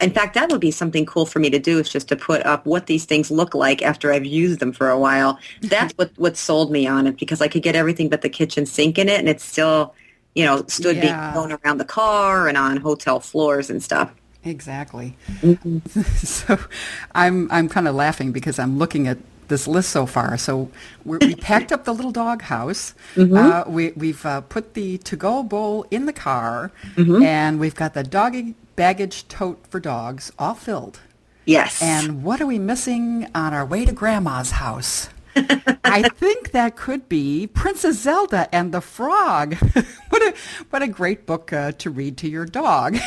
in 0.00 0.10
fact, 0.10 0.34
that 0.34 0.50
would 0.50 0.60
be 0.60 0.70
something 0.70 1.04
cool 1.04 1.26
for 1.26 1.38
me 1.38 1.50
to 1.50 1.58
do 1.58 1.78
is 1.78 1.88
just 1.90 2.08
to 2.08 2.16
put 2.16 2.44
up 2.46 2.64
what 2.64 2.86
these 2.86 3.04
things 3.04 3.30
look 3.30 3.54
like 3.54 3.82
after 3.82 4.10
I've 4.10 4.24
used 4.26 4.58
them 4.58 4.72
for 4.72 4.88
a 4.88 4.98
while. 4.98 5.38
That's 5.60 5.92
what 5.98 6.12
what 6.16 6.36
sold 6.38 6.72
me 6.72 6.86
on 6.86 7.06
it 7.06 7.18
because 7.18 7.42
I 7.42 7.48
could 7.48 7.62
get 7.62 7.76
everything 7.76 8.08
but 8.08 8.22
the 8.22 8.30
kitchen 8.30 8.64
sink 8.64 8.98
in 8.98 9.10
it, 9.10 9.18
and 9.20 9.28
it's 9.28 9.44
still, 9.44 9.94
you 10.34 10.46
know, 10.46 10.64
stood 10.66 10.96
Yeah. 10.96 11.02
being 11.02 11.32
thrown 11.32 11.58
around 11.62 11.78
the 11.78 11.84
car 11.84 12.48
and 12.48 12.56
on 12.56 12.78
hotel 12.78 13.20
floors 13.20 13.68
and 13.68 13.82
stuff. 13.82 14.10
Exactly. 14.44 15.16
so 16.16 16.58
I'm 17.14 17.50
I'm 17.50 17.68
kind 17.68 17.88
of 17.88 17.94
laughing 17.94 18.32
because 18.32 18.58
I'm 18.58 18.78
looking 18.78 19.08
at 19.08 19.18
this 19.48 19.66
list 19.66 19.90
so 19.90 20.06
far. 20.06 20.36
So 20.38 20.70
we're, 21.04 21.18
we 21.18 21.34
packed 21.34 21.72
up 21.72 21.84
the 21.84 21.94
little 21.94 22.12
dog 22.12 22.42
house. 22.42 22.94
Uh, 23.16 23.64
we, 23.66 23.92
we've 23.92 24.24
uh, 24.24 24.40
put 24.40 24.74
the 24.74 24.98
to-go 24.98 25.42
bowl 25.42 25.86
in 25.90 26.06
the 26.06 26.12
car, 26.12 26.72
and 27.22 27.60
we've 27.60 27.74
got 27.74 27.94
the 27.94 28.02
doggy 28.02 28.54
baggage 28.76 29.28
tote 29.28 29.64
for 29.68 29.80
dogs 29.80 30.32
all 30.38 30.54
filled. 30.54 31.00
Yes. 31.44 31.82
And 31.82 32.22
what 32.24 32.40
are 32.40 32.46
we 32.46 32.58
missing 32.58 33.28
on 33.34 33.52
our 33.52 33.66
way 33.66 33.84
to 33.84 33.92
Grandma's 33.92 34.52
house? 34.52 35.08
I 35.84 36.08
think 36.08 36.52
that 36.52 36.76
could 36.76 37.08
be 37.08 37.46
Princess 37.46 38.00
Zelda 38.00 38.48
and 38.54 38.72
the 38.72 38.80
Frog. 38.80 39.54
what 40.08 40.22
a 40.22 40.34
what 40.70 40.82
a 40.82 40.88
great 40.88 41.26
book 41.26 41.52
uh, 41.52 41.72
to 41.72 41.90
read 41.90 42.16
to 42.18 42.28
your 42.28 42.46
dog. 42.46 42.96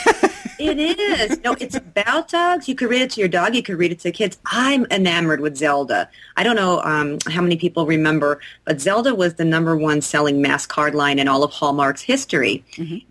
It 0.59 0.79
is. 0.79 1.39
No, 1.43 1.55
it's 1.59 1.75
about 1.75 2.29
dogs. 2.29 2.67
You 2.67 2.73
could 2.73 2.89
read 2.89 3.03
it 3.03 3.11
to 3.11 3.19
your 3.19 3.29
dog. 3.29 3.53
You 3.53 3.61
could 3.61 3.77
read 3.77 3.91
it 3.91 3.99
to 3.99 4.11
kids. 4.11 4.39
I'm 4.47 4.87
enamored 4.89 5.39
with 5.39 5.55
Zelda. 5.55 6.09
I 6.35 6.43
don't 6.43 6.55
know 6.55 6.81
um, 6.81 7.19
how 7.29 7.41
many 7.41 7.57
people 7.57 7.85
remember, 7.85 8.39
but 8.65 8.81
Zelda 8.81 9.13
was 9.13 9.35
the 9.35 9.45
number 9.45 9.77
one 9.77 10.01
selling 10.01 10.41
mass 10.41 10.65
card 10.65 10.95
line 10.95 11.19
in 11.19 11.27
all 11.27 11.43
of 11.43 11.51
Hallmark's 11.51 12.01
history. 12.01 12.63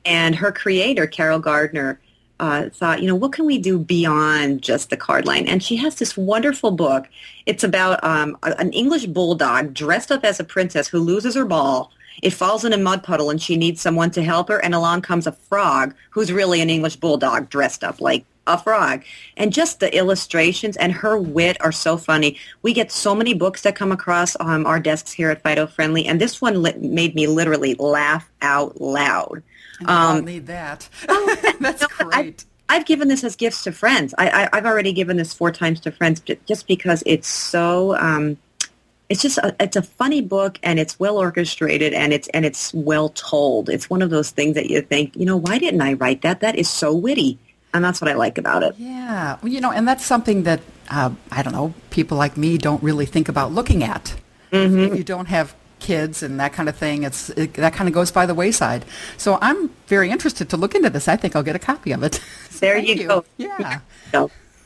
And 0.05 0.35
her 0.35 0.51
creator, 0.51 1.07
Carol 1.07 1.39
Gardner, 1.39 2.01
uh, 2.39 2.69
thought, 2.71 3.01
you 3.01 3.09
know, 3.09 3.15
what 3.15 3.33
can 3.33 3.47
we 3.47 3.59
do 3.59 3.79
beyond 3.79 4.63
just 4.63 4.91
the 4.91 4.97
card 4.97 5.27
line? 5.27 5.47
And 5.49 5.63
she 5.63 5.77
has 5.77 5.97
this 5.97 6.17
wonderful 6.17 6.71
book. 6.71 7.09
It's 7.47 7.65
about 7.65 8.03
um, 8.05 8.37
a- 8.43 8.59
an 8.59 8.73
English 8.73 9.07
bulldog 9.07 9.75
dressed 9.75 10.13
up 10.13 10.25
as 10.25 10.39
a 10.41 10.45
princess 10.45 10.89
who 10.89 10.99
loses 10.99 11.35
her 11.35 11.45
ball. 11.45 11.93
It 12.23 12.31
falls 12.31 12.65
in 12.65 12.73
a 12.73 12.79
mud 12.79 13.03
puddle 13.03 13.31
and 13.31 13.41
she 13.41 13.57
needs 13.57 13.81
someone 13.81 14.11
to 14.13 14.23
help 14.23 14.49
her. 14.49 14.63
And 14.63 14.75
along 14.75 15.03
comes 15.03 15.27
a 15.27 15.33
frog 15.33 15.95
who's 16.11 16.33
really 16.33 16.61
an 16.61 16.71
English 16.71 16.97
bulldog 16.97 17.49
dressed 17.51 17.85
up 17.85 18.01
like 18.01 18.25
a 18.47 18.57
frog. 18.57 19.03
And 19.37 19.53
just 19.53 19.81
the 19.81 19.95
illustrations 19.95 20.77
and 20.77 20.93
her 20.93 21.19
wit 21.19 21.57
are 21.61 21.73
so 21.73 21.97
funny. 21.97 22.39
We 22.63 22.73
get 22.73 22.93
so 22.93 23.15
many 23.15 23.35
books 23.35 23.63
that 23.63 23.77
come 23.77 23.93
across 23.93 24.37
um, 24.41 24.67
our 24.67 24.81
desks 24.81 25.13
here 25.13 25.31
at 25.31 25.43
Fido 25.43 25.67
Friendly. 25.67 26.07
And 26.07 26.21
this 26.21 26.41
one 26.41 26.63
lit- 26.63 26.81
made 26.81 27.15
me 27.15 27.27
literally 27.27 27.75
laugh 27.75 28.31
out 28.41 28.81
loud. 28.81 29.43
I'll 29.85 30.23
need 30.23 30.47
that. 30.47 30.89
That's 31.61 31.83
No, 31.83 31.89
great. 31.99 32.15
I've, 32.15 32.45
I've 32.69 32.87
given 32.87 33.09
this 33.09 33.23
as 33.25 33.37
gifts 33.37 33.65
to 33.65 33.73
friends. 33.73 34.15
I, 34.19 34.29
I, 34.45 34.49
I've 34.53 34.67
already 34.67 34.93
given 34.93 35.17
this 35.17 35.33
four 35.33 35.51
times 35.53 35.81
to 35.81 35.91
friends 35.93 36.21
just 36.47 36.67
because 36.67 37.03
it's 37.07 37.29
so. 37.29 37.97
Um, 37.97 38.39
it's 39.09 39.23
just 39.23 39.39
a, 39.39 39.55
it's 39.61 39.77
a 39.77 39.83
funny 39.83 40.21
book 40.21 40.59
and 40.65 40.81
it's 40.81 40.99
well 40.99 41.17
orchestrated 41.17 41.93
and 41.93 42.13
it's 42.13 42.27
and 42.29 42.45
it's 42.45 42.75
well 42.75 43.11
told. 43.11 43.69
It's 43.69 43.89
one 43.89 44.03
of 44.03 44.11
those 44.11 44.31
things 44.31 44.57
that 44.57 44.69
you 44.69 44.81
think, 44.83 45.15
you 45.15 45.25
know, 45.25 45.37
why 45.37 45.59
didn't 45.59 45.81
I 45.81 45.93
write 45.93 46.23
that? 46.23 46.41
That 46.41 46.57
is 46.57 46.69
so 46.69 46.93
witty, 46.93 47.39
and 47.73 47.85
that's 47.85 48.01
what 48.01 48.11
I 48.11 48.15
like 48.15 48.37
about 48.37 48.65
it. 48.65 48.75
Yeah, 48.79 49.39
well, 49.41 49.53
you 49.53 49.61
know, 49.61 49.71
and 49.71 49.87
that's 49.87 50.05
something 50.05 50.43
that 50.43 50.61
uh, 50.91 51.11
I 51.31 51.43
don't 51.45 51.53
know. 51.53 51.73
People 51.91 52.19
like 52.19 52.37
me 52.37 52.59
don't 52.59 52.83
really 52.83 53.07
think 53.07 53.29
about 53.29 53.53
looking 53.53 53.85
at. 53.85 54.17
Mm-hmm. 54.51 54.97
You 54.97 55.05
don't 55.05 55.27
have 55.27 55.55
kids 55.81 56.23
and 56.23 56.41
that 56.41 56.53
kind 56.53 56.69
of 56.69 56.77
thing, 56.77 57.03
it's 57.05 57.31
it, 57.31 57.55
that 57.55 57.73
kind 57.75 57.89
of 57.89 57.95
goes 57.95 58.11
by 58.11 58.27
the 58.27 58.35
wayside. 58.35 58.85
So 59.17 59.39
I'm 59.43 59.71
very 59.87 60.11
interested 60.11 60.49
to 60.51 60.57
look 60.57 60.75
into 60.75 60.91
this. 60.91 61.09
I 61.09 61.17
think 61.17 61.37
I'll 61.37 61.43
get 61.43 61.57
a 61.57 61.61
copy 61.61 61.93
of 61.93 62.03
it. 62.03 62.21
So 62.51 62.61
There 62.61 62.77
thank 62.77 62.89
you 62.89 62.97
go. 62.97 63.25
Yeah. 63.37 63.81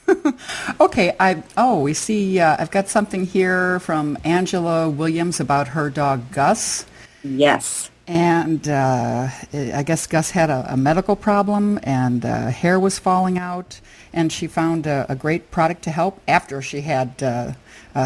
Okay. 0.81 1.14
I 1.21 1.43
oh 1.57 1.81
we 1.81 1.95
see. 1.95 2.40
Uh, 2.40 2.57
I've 2.59 2.71
got 2.71 2.88
something 2.88 3.25
here 3.26 3.81
from 3.81 4.19
Angela 4.25 4.88
Williams 4.90 5.40
about 5.40 5.69
her 5.69 5.90
dog 5.90 6.31
Gus. 6.33 6.87
yes. 7.23 7.90
And 8.12 8.69
uh, 8.69 9.29
I 9.52 9.85
guess 9.85 10.09
Gus 10.09 10.33
had 10.33 10.50
a, 10.50 10.67
a 10.73 10.76
medical 10.76 11.14
problem 11.14 11.79
and 11.85 12.25
uh, 12.25 12.49
hair 12.49 12.81
was 12.81 12.99
falling 12.99 13.38
out, 13.38 13.81
and 14.12 14.33
she 14.33 14.49
found 14.49 14.88
a, 14.88 15.07
a 15.09 15.14
great 15.14 15.52
product 15.52 15.83
to 15.83 15.90
help 15.90 16.21
after 16.26 16.61
she 16.61 16.81
had 16.81 17.23
uh, 17.23 17.52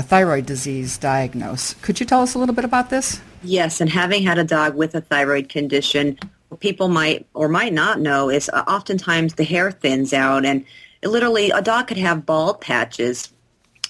thyroid 0.03 0.45
disease 0.45 0.99
diagnosed. 0.99 1.81
Could 1.81 2.01
you 2.01 2.07
tell 2.07 2.21
us 2.21 2.35
a 2.35 2.39
little 2.39 2.55
bit 2.55 2.67
about 2.67 2.91
this? 2.91 3.23
Yes, 3.43 3.81
and 3.81 3.89
having 3.89 4.23
had 4.23 4.37
a 4.37 4.45
dog 4.45 4.75
with 4.75 4.95
a 4.95 5.01
thyroid 5.01 5.49
condition, 5.49 6.19
what 6.51 6.61
people 6.61 6.89
might 6.89 7.27
or 7.33 7.49
might 7.49 7.73
not 7.73 7.99
know 7.99 8.29
is 8.29 8.51
uh, 8.51 8.63
oftentimes 8.69 9.35
the 9.35 9.45
hair 9.45 9.73
thins 9.73 10.13
out, 10.13 10.45
and 10.45 10.67
literally 11.03 11.51
a 11.51 11.63
dog 11.63 11.87
could 11.87 11.97
have 11.97 12.27
bald 12.27 12.61
patches 12.61 13.31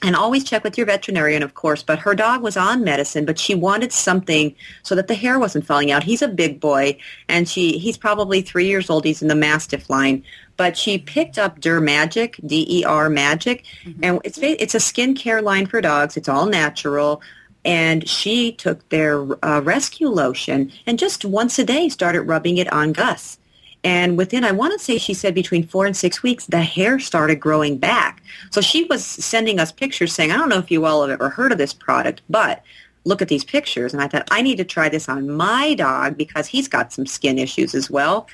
and 0.03 0.15
always 0.15 0.45
check 0.45 0.65
with 0.65 0.77
your 0.77 0.87
veterinarian, 0.87 1.43
of 1.43 1.55
course. 1.55 1.83
But 1.83 2.01
her 2.01 2.15
dog 2.15 2.43
was 2.43 2.57
on 2.57 2.85
medicine, 2.85 3.25
but 3.25 3.39
she 3.39 3.55
wanted 3.55 3.93
something 3.93 4.55
so 4.83 4.95
that 4.95 5.09
the 5.09 5.15
hair 5.15 5.39
wasn't 5.39 5.67
falling 5.67 5.91
out. 5.91 6.03
He's 6.03 6.23
a 6.23 6.29
big 6.29 6.61
boy, 6.61 6.99
and 7.29 7.49
she 7.49 7.79
he's 7.79 7.97
probably 7.97 8.43
three 8.43 8.67
years 8.67 8.91
old. 8.91 9.05
He's 9.05 9.23
in 9.23 9.29
the 9.29 9.35
Mastiff 9.35 9.89
line, 9.89 10.23
but 10.57 10.77
she 10.77 10.99
picked 10.99 11.39
up 11.39 11.61
Dermagic, 11.61 12.47
D-E-R 12.47 13.09
Magic, 13.09 13.65
mm-hmm. 13.85 14.05
and 14.05 14.21
it's 14.25 14.39
it's 14.39 14.75
a 14.75 14.79
skincare 14.79 15.43
line 15.43 15.67
for 15.67 15.81
dogs. 15.81 16.17
It's 16.17 16.29
all 16.29 16.47
natural. 16.47 17.23
And 17.67 18.07
she 18.07 18.53
took 18.53 18.87
their 18.91 19.23
uh, 19.43 19.63
rescue 19.63 20.09
lotion 20.09 20.71
and 20.87 20.99
just 20.99 21.25
once 21.25 21.59
a 21.59 21.65
day 21.65 21.89
started 21.89 22.23
rubbing 22.23 22.59
it 22.59 22.71
on 22.71 22.93
Gus. 22.93 23.39
And 23.85 24.17
within, 24.17 24.45
I 24.45 24.53
want 24.53 24.73
to 24.73 24.83
say 24.83 24.97
she 24.97 25.12
said 25.12 25.35
between 25.35 25.67
four 25.67 25.85
and 25.85 25.95
six 25.95 26.23
weeks, 26.23 26.47
the 26.47 26.62
hair 26.62 26.99
started 26.99 27.37
growing 27.38 27.76
back. 27.76 28.23
So 28.50 28.62
she 28.62 28.85
was 28.85 29.05
sending 29.05 29.61
us 29.61 29.71
pictures 29.71 30.14
saying, 30.14 30.33
I 30.33 30.38
don't 30.38 30.49
know 30.49 30.59
if 30.59 30.71
you 30.71 30.87
all 30.87 31.03
have 31.03 31.11
ever 31.11 31.29
heard 31.29 31.53
of 31.53 31.59
this 31.59 31.75
product, 31.75 32.23
but 32.31 32.62
look 33.05 33.21
at 33.21 33.29
these 33.29 33.45
pictures. 33.45 33.93
And 33.93 34.03
I 34.03 34.09
thought, 34.09 34.26
I 34.31 34.41
need 34.41 34.57
to 34.57 34.64
try 34.64 34.88
this 34.88 35.07
on 35.07 35.31
my 35.31 35.75
dog 35.75 36.17
because 36.17 36.47
he's 36.47 36.67
got 36.67 36.95
some 36.95 37.05
skin 37.05 37.38
issues 37.38 37.75
as 37.75 37.91
well. 37.91 38.26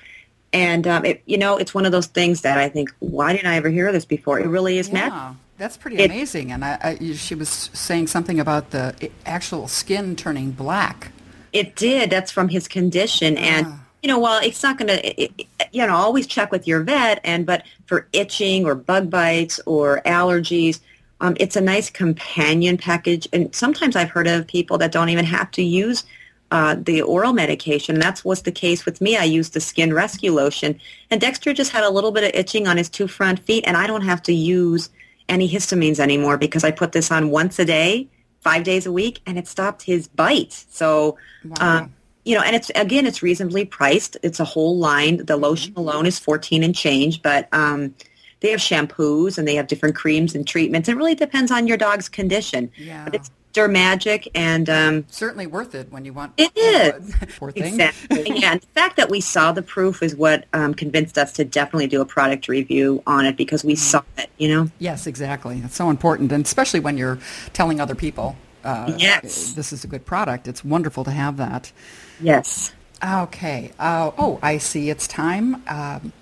And, 0.52 0.86
um, 0.86 1.04
it, 1.04 1.22
you 1.26 1.36
know, 1.36 1.56
it's 1.56 1.74
one 1.74 1.84
of 1.84 1.90
those 1.90 2.06
things 2.06 2.42
that 2.42 2.58
I 2.58 2.68
think, 2.68 2.90
why 3.00 3.32
didn't 3.32 3.48
I 3.48 3.56
ever 3.56 3.70
hear 3.70 3.88
of 3.88 3.92
this 3.92 4.04
before? 4.04 4.38
It 4.38 4.46
really 4.46 4.78
is 4.78 4.88
yeah. 4.88 4.94
magic. 4.94 5.38
That's 5.58 5.76
pretty 5.76 5.98
it, 5.98 6.10
amazing. 6.10 6.52
And 6.52 6.64
I, 6.64 6.78
I, 6.82 7.12
she 7.14 7.34
was 7.34 7.48
saying 7.48 8.06
something 8.06 8.38
about 8.38 8.70
the 8.70 9.10
actual 9.26 9.66
skin 9.66 10.14
turning 10.14 10.52
black. 10.52 11.10
It 11.52 11.74
did. 11.74 12.08
That's 12.08 12.30
from 12.30 12.48
his 12.48 12.68
condition. 12.68 13.34
Yeah. 13.36 13.78
You 14.02 14.08
know, 14.08 14.18
well, 14.18 14.40
it's 14.42 14.62
not 14.62 14.78
going 14.78 14.88
to, 14.88 15.28
you 15.72 15.86
know, 15.86 15.94
always 15.94 16.26
check 16.26 16.50
with 16.50 16.66
your 16.66 16.82
vet. 16.82 17.20
And 17.24 17.44
but 17.44 17.64
for 17.86 18.08
itching 18.12 18.64
or 18.64 18.74
bug 18.74 19.10
bites 19.10 19.60
or 19.66 20.00
allergies, 20.06 20.80
um, 21.20 21.36
it's 21.38 21.56
a 21.56 21.60
nice 21.60 21.90
companion 21.90 22.78
package. 22.78 23.28
And 23.32 23.54
sometimes 23.54 23.96
I've 23.96 24.10
heard 24.10 24.26
of 24.26 24.46
people 24.46 24.78
that 24.78 24.92
don't 24.92 25.10
even 25.10 25.26
have 25.26 25.50
to 25.52 25.62
use 25.62 26.04
uh, 26.50 26.76
the 26.78 27.02
oral 27.02 27.32
medication. 27.32 27.98
That's 27.98 28.24
was 28.24 28.42
the 28.42 28.52
case 28.52 28.84
with 28.84 29.00
me. 29.00 29.16
I 29.16 29.24
used 29.24 29.52
the 29.52 29.60
skin 29.60 29.92
rescue 29.92 30.32
lotion, 30.32 30.80
and 31.10 31.20
Dexter 31.20 31.52
just 31.52 31.70
had 31.70 31.84
a 31.84 31.90
little 31.90 32.10
bit 32.10 32.24
of 32.24 32.30
itching 32.34 32.66
on 32.66 32.76
his 32.76 32.88
two 32.88 33.06
front 33.06 33.38
feet, 33.38 33.64
and 33.66 33.76
I 33.76 33.86
don't 33.86 34.02
have 34.02 34.22
to 34.24 34.32
use 34.32 34.90
any 35.28 35.48
histamines 35.48 36.00
anymore 36.00 36.36
because 36.38 36.64
I 36.64 36.72
put 36.72 36.90
this 36.90 37.12
on 37.12 37.30
once 37.30 37.60
a 37.60 37.64
day, 37.64 38.08
five 38.40 38.64
days 38.64 38.86
a 38.86 38.90
week, 38.90 39.20
and 39.26 39.38
it 39.38 39.46
stopped 39.46 39.82
his 39.82 40.08
bite. 40.08 40.52
So. 40.70 41.18
Wow. 41.44 41.78
Um, 41.78 41.94
you 42.30 42.36
know, 42.36 42.42
and 42.42 42.54
it's 42.54 42.70
again, 42.76 43.06
it's 43.06 43.24
reasonably 43.24 43.64
priced. 43.64 44.16
It's 44.22 44.38
a 44.38 44.44
whole 44.44 44.78
line. 44.78 45.16
The 45.16 45.24
mm-hmm. 45.24 45.42
lotion 45.42 45.72
alone 45.74 46.06
is 46.06 46.16
fourteen 46.16 46.62
and 46.62 46.76
change, 46.76 47.22
but 47.22 47.48
um, 47.50 47.92
they 48.38 48.52
have 48.52 48.60
shampoos 48.60 49.36
and 49.36 49.48
they 49.48 49.56
have 49.56 49.66
different 49.66 49.96
creams 49.96 50.36
and 50.36 50.46
treatments. 50.46 50.88
It 50.88 50.96
really 50.96 51.16
depends 51.16 51.50
on 51.50 51.66
your 51.66 51.76
dog's 51.76 52.08
condition. 52.08 52.70
Yeah. 52.76 53.02
But 53.04 53.16
it's 53.16 53.30
Dermagic 53.52 54.28
and 54.32 54.70
um, 54.70 55.06
certainly 55.08 55.48
worth 55.48 55.74
it 55.74 55.90
when 55.90 56.04
you 56.04 56.12
want. 56.12 56.34
It 56.36 56.52
is 56.54 57.16
poor 57.36 57.50
thing. 57.50 57.64
Exactly. 57.64 58.38
yeah. 58.38 58.52
And 58.52 58.60
the 58.60 58.66
fact 58.68 58.96
that 58.96 59.10
we 59.10 59.20
saw 59.20 59.50
the 59.50 59.62
proof 59.62 60.00
is 60.00 60.14
what 60.14 60.44
um, 60.52 60.72
convinced 60.72 61.18
us 61.18 61.32
to 61.32 61.44
definitely 61.44 61.88
do 61.88 62.00
a 62.00 62.06
product 62.06 62.46
review 62.46 63.02
on 63.08 63.26
it 63.26 63.36
because 63.36 63.64
we 63.64 63.72
mm-hmm. 63.72 63.80
saw 63.80 64.02
it. 64.18 64.30
You 64.38 64.54
know. 64.54 64.70
Yes, 64.78 65.08
exactly. 65.08 65.60
It's 65.64 65.74
so 65.74 65.90
important, 65.90 66.30
and 66.30 66.44
especially 66.44 66.78
when 66.78 66.96
you're 66.96 67.18
telling 67.52 67.80
other 67.80 67.96
people. 67.96 68.36
Uh, 68.62 68.92
yes. 68.98 69.54
This 69.54 69.72
is 69.72 69.82
a 69.84 69.86
good 69.88 70.04
product. 70.06 70.46
It's 70.46 70.64
wonderful 70.64 71.02
to 71.04 71.10
have 71.10 71.36
that. 71.38 71.72
Yes. 72.20 72.72
Okay. 73.04 73.72
Uh, 73.78 74.10
oh, 74.18 74.38
I 74.42 74.58
see. 74.58 74.90
It's 74.90 75.06
time. 75.06 75.62
Um, 75.66 76.12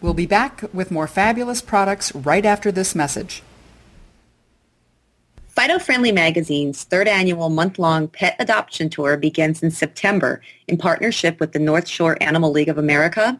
we'll 0.00 0.14
be 0.14 0.26
back 0.26 0.64
with 0.72 0.90
more 0.90 1.06
fabulous 1.06 1.60
products 1.60 2.14
right 2.14 2.44
after 2.44 2.72
this 2.72 2.94
message. 2.94 3.42
Fido 5.48 5.78
Friendly 5.78 6.12
Magazine's 6.12 6.84
third 6.84 7.06
annual 7.06 7.50
month-long 7.50 8.08
pet 8.08 8.34
adoption 8.38 8.88
tour 8.88 9.18
begins 9.18 9.62
in 9.62 9.70
September 9.70 10.40
in 10.66 10.78
partnership 10.78 11.38
with 11.38 11.52
the 11.52 11.58
North 11.58 11.86
Shore 11.86 12.16
Animal 12.22 12.50
League 12.50 12.70
of 12.70 12.78
America. 12.78 13.38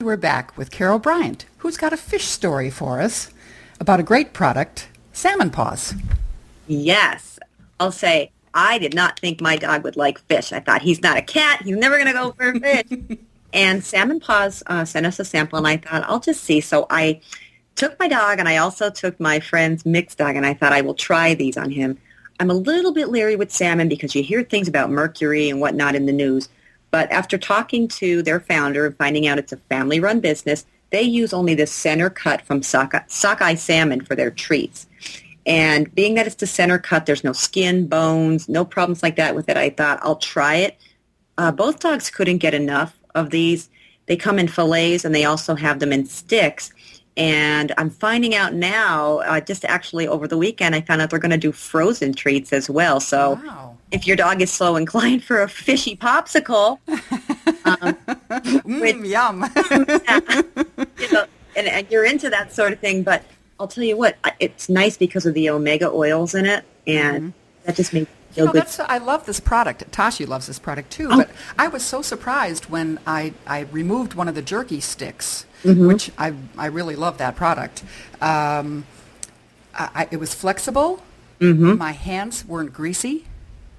We're 0.00 0.16
back 0.16 0.56
with 0.56 0.72
Carol 0.72 0.98
Bryant, 0.98 1.44
who's 1.58 1.76
got 1.76 1.92
a 1.92 1.96
fish 1.96 2.24
story 2.24 2.70
for 2.70 3.00
us 3.00 3.30
about 3.78 4.00
a 4.00 4.02
great 4.02 4.32
product, 4.32 4.88
salmon 5.12 5.50
paws. 5.50 5.94
Yes. 6.66 7.38
I'll 7.78 7.92
say, 7.92 8.32
I 8.52 8.78
did 8.78 8.94
not 8.94 9.20
think 9.20 9.40
my 9.40 9.56
dog 9.56 9.84
would 9.84 9.96
like 9.96 10.18
fish. 10.26 10.52
I 10.52 10.58
thought 10.58 10.82
he's 10.82 11.02
not 11.02 11.16
a 11.16 11.22
cat. 11.22 11.62
He's 11.62 11.76
never 11.76 11.94
going 11.96 12.08
to 12.08 12.12
go 12.12 12.32
for 12.32 12.50
a 12.50 12.58
fish. 12.58 13.18
And 13.52 13.84
Salmon 13.84 14.20
Paws 14.20 14.62
uh, 14.66 14.84
sent 14.84 15.06
us 15.06 15.18
a 15.18 15.24
sample, 15.24 15.58
and 15.58 15.66
I 15.66 15.76
thought, 15.76 16.04
I'll 16.06 16.20
just 16.20 16.44
see. 16.44 16.60
So 16.60 16.86
I 16.90 17.20
took 17.74 17.98
my 17.98 18.08
dog, 18.08 18.38
and 18.38 18.48
I 18.48 18.58
also 18.58 18.90
took 18.90 19.18
my 19.18 19.40
friend's 19.40 19.84
mixed 19.84 20.18
dog, 20.18 20.36
and 20.36 20.46
I 20.46 20.54
thought 20.54 20.72
I 20.72 20.82
will 20.82 20.94
try 20.94 21.34
these 21.34 21.56
on 21.56 21.70
him. 21.70 21.98
I'm 22.38 22.50
a 22.50 22.54
little 22.54 22.92
bit 22.92 23.08
leery 23.08 23.36
with 23.36 23.50
salmon 23.50 23.88
because 23.88 24.14
you 24.14 24.22
hear 24.22 24.42
things 24.42 24.68
about 24.68 24.90
mercury 24.90 25.50
and 25.50 25.60
whatnot 25.60 25.94
in 25.94 26.06
the 26.06 26.12
news. 26.12 26.48
But 26.90 27.10
after 27.12 27.38
talking 27.38 27.86
to 27.88 28.22
their 28.22 28.40
founder 28.40 28.86
and 28.86 28.96
finding 28.96 29.26
out 29.26 29.38
it's 29.38 29.52
a 29.52 29.56
family-run 29.56 30.20
business, 30.20 30.64
they 30.90 31.02
use 31.02 31.32
only 31.32 31.54
the 31.54 31.66
center 31.66 32.10
cut 32.10 32.42
from 32.42 32.62
sockeye, 32.62 33.02
sockeye 33.06 33.54
salmon 33.54 34.00
for 34.00 34.16
their 34.16 34.30
treats. 34.30 34.86
And 35.46 35.92
being 35.94 36.14
that 36.14 36.26
it's 36.26 36.36
the 36.36 36.46
center 36.46 36.78
cut, 36.78 37.06
there's 37.06 37.24
no 37.24 37.32
skin, 37.32 37.86
bones, 37.86 38.48
no 38.48 38.64
problems 38.64 39.02
like 39.02 39.16
that 39.16 39.34
with 39.34 39.48
it. 39.48 39.56
I 39.56 39.70
thought 39.70 40.00
I'll 40.02 40.16
try 40.16 40.56
it. 40.56 40.78
Uh, 41.38 41.52
both 41.52 41.80
dogs 41.80 42.10
couldn't 42.10 42.38
get 42.38 42.54
enough 42.54 42.99
of 43.14 43.30
these. 43.30 43.70
They 44.06 44.16
come 44.16 44.38
in 44.38 44.48
fillets 44.48 45.04
and 45.04 45.14
they 45.14 45.24
also 45.24 45.54
have 45.54 45.78
them 45.78 45.92
in 45.92 46.06
sticks. 46.06 46.72
And 47.16 47.72
I'm 47.76 47.90
finding 47.90 48.34
out 48.34 48.54
now, 48.54 49.18
uh, 49.18 49.40
just 49.40 49.64
actually 49.64 50.06
over 50.06 50.26
the 50.26 50.38
weekend, 50.38 50.74
I 50.74 50.80
found 50.80 51.02
out 51.02 51.10
they're 51.10 51.18
going 51.18 51.30
to 51.30 51.36
do 51.36 51.52
frozen 51.52 52.12
treats 52.12 52.52
as 52.52 52.70
well. 52.70 53.00
So 53.00 53.40
wow. 53.44 53.76
if 53.90 54.06
your 54.06 54.16
dog 54.16 54.40
is 54.40 54.50
so 54.50 54.76
inclined 54.76 55.24
for 55.24 55.42
a 55.42 55.48
fishy 55.48 55.96
popsicle, 55.96 56.78
um, 57.64 57.94
mm, 58.30 58.80
which, 58.80 58.96
yum. 59.06 59.44
yeah, 60.06 60.42
you 60.98 61.12
know, 61.12 61.26
and, 61.56 61.66
and 61.66 61.86
you're 61.90 62.04
into 62.04 62.30
that 62.30 62.52
sort 62.52 62.72
of 62.72 62.78
thing. 62.78 63.02
But 63.02 63.24
I'll 63.58 63.68
tell 63.68 63.84
you 63.84 63.96
what, 63.96 64.16
it's 64.38 64.68
nice 64.68 64.96
because 64.96 65.26
of 65.26 65.34
the 65.34 65.50
omega 65.50 65.90
oils 65.90 66.34
in 66.34 66.46
it, 66.46 66.64
and 66.86 67.22
mm-hmm. 67.22 67.66
that 67.66 67.76
just 67.76 67.92
makes 67.92 68.10
you 68.34 68.44
know, 68.44 68.52
that's, 68.52 68.78
I 68.78 68.98
love 68.98 69.26
this 69.26 69.40
product. 69.40 69.90
Tashi 69.92 70.26
loves 70.26 70.46
this 70.46 70.58
product 70.58 70.90
too. 70.90 71.08
Oh. 71.10 71.16
But 71.16 71.30
I 71.58 71.68
was 71.68 71.84
so 71.84 72.02
surprised 72.02 72.66
when 72.66 72.98
I, 73.06 73.34
I 73.46 73.60
removed 73.60 74.14
one 74.14 74.28
of 74.28 74.34
the 74.34 74.42
jerky 74.42 74.80
sticks, 74.80 75.46
mm-hmm. 75.62 75.86
which 75.86 76.10
I, 76.16 76.34
I 76.56 76.66
really 76.66 76.96
love 76.96 77.18
that 77.18 77.36
product. 77.36 77.82
Um, 78.20 78.86
I, 79.74 80.08
it 80.10 80.18
was 80.18 80.34
flexible. 80.34 81.02
Mm-hmm. 81.40 81.78
My 81.78 81.92
hands 81.92 82.44
weren't 82.44 82.72
greasy. 82.72 83.24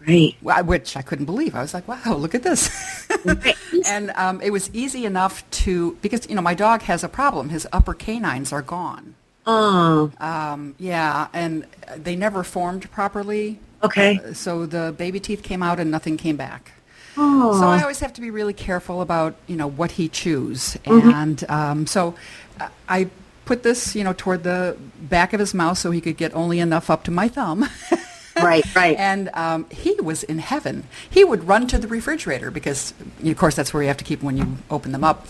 Right. 0.08 0.36
Which 0.66 0.98
I 0.98 1.04
couldn't 1.04 1.26
believe. 1.26 1.54
I 1.54 1.62
was 1.62 1.74
like, 1.74 1.88
wow, 1.88 2.16
look 2.16 2.34
at 2.34 2.42
this. 2.42 3.08
and 3.88 4.12
um, 4.16 4.42
it 4.42 4.50
was 4.50 4.74
easy 4.74 5.06
enough 5.06 5.48
to, 5.52 5.98
because, 6.02 6.28
you 6.28 6.36
know, 6.36 6.42
my 6.42 6.56
dog 6.56 6.82
has 6.84 7.04
a 7.04 7.10
problem. 7.10 7.50
His 7.50 7.68
upper 7.72 7.94
canines 7.94 8.52
are 8.52 8.64
gone. 8.64 9.16
Oh. 9.46 10.12
Um, 10.20 10.76
yeah, 10.78 11.28
and 11.34 11.66
they 11.96 12.16
never 12.16 12.44
formed 12.44 12.90
properly. 12.92 13.60
Okay. 13.84 14.20
Uh, 14.20 14.34
so 14.34 14.66
the 14.66 14.94
baby 14.98 15.20
teeth 15.20 15.44
came 15.44 15.64
out 15.64 15.80
and 15.80 15.90
nothing 15.90 16.18
came 16.18 16.38
back. 16.38 16.74
Oh. 17.18 17.60
So 17.60 17.68
I 17.68 17.82
always 17.82 18.00
have 18.00 18.14
to 18.14 18.22
be 18.22 18.32
really 18.32 18.54
careful 18.54 19.02
about 19.02 19.36
you 19.48 19.56
know 19.56 19.68
what 19.68 19.92
he 19.92 20.08
chews, 20.08 20.78
mm-hmm. 20.86 21.10
and 21.10 21.50
um, 21.50 21.88
so 21.88 22.16
uh, 22.60 22.70
I 22.88 23.10
put 23.46 23.64
this 23.64 23.96
you 23.96 24.04
know 24.04 24.14
toward 24.14 24.44
the 24.44 24.78
back 25.02 25.34
of 25.34 25.40
his 25.40 25.54
mouth 25.54 25.78
so 25.78 25.92
he 25.92 26.00
could 26.00 26.16
get 26.16 26.34
only 26.34 26.60
enough 26.60 26.90
up 26.90 27.04
to 27.06 27.12
my 27.12 27.28
thumb. 27.28 27.68
right, 28.38 28.64
right. 28.76 28.98
And 28.98 29.30
um, 29.34 29.70
he 29.70 29.96
was 29.96 30.24
in 30.24 30.40
heaven. 30.40 30.86
He 31.10 31.26
would 31.26 31.48
run 31.48 31.68
to 31.68 31.78
the 31.78 31.88
refrigerator 31.88 32.50
because, 32.50 32.94
of 33.26 33.38
course, 33.38 33.56
that's 33.56 33.74
where 33.74 33.84
you 33.84 33.88
have 33.90 33.98
to 33.98 34.06
keep 34.06 34.20
them 34.20 34.28
when 34.28 34.38
you 34.38 34.58
open 34.70 34.94
them 34.94 35.04
up. 35.04 35.28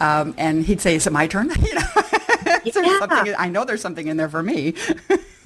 um, 0.00 0.34
and 0.36 0.64
he'd 0.64 0.80
say, 0.80 0.96
"Is 0.96 1.06
it 1.06 1.12
my 1.12 1.28
turn?" 1.28 1.52
you 1.62 1.74
know, 1.74 2.02
Yeah. 2.64 2.72
There's 2.74 2.98
something, 2.98 3.34
I 3.38 3.48
know 3.48 3.64
there's 3.64 3.80
something 3.80 4.06
in 4.06 4.16
there 4.16 4.28
for 4.28 4.42
me. 4.42 4.74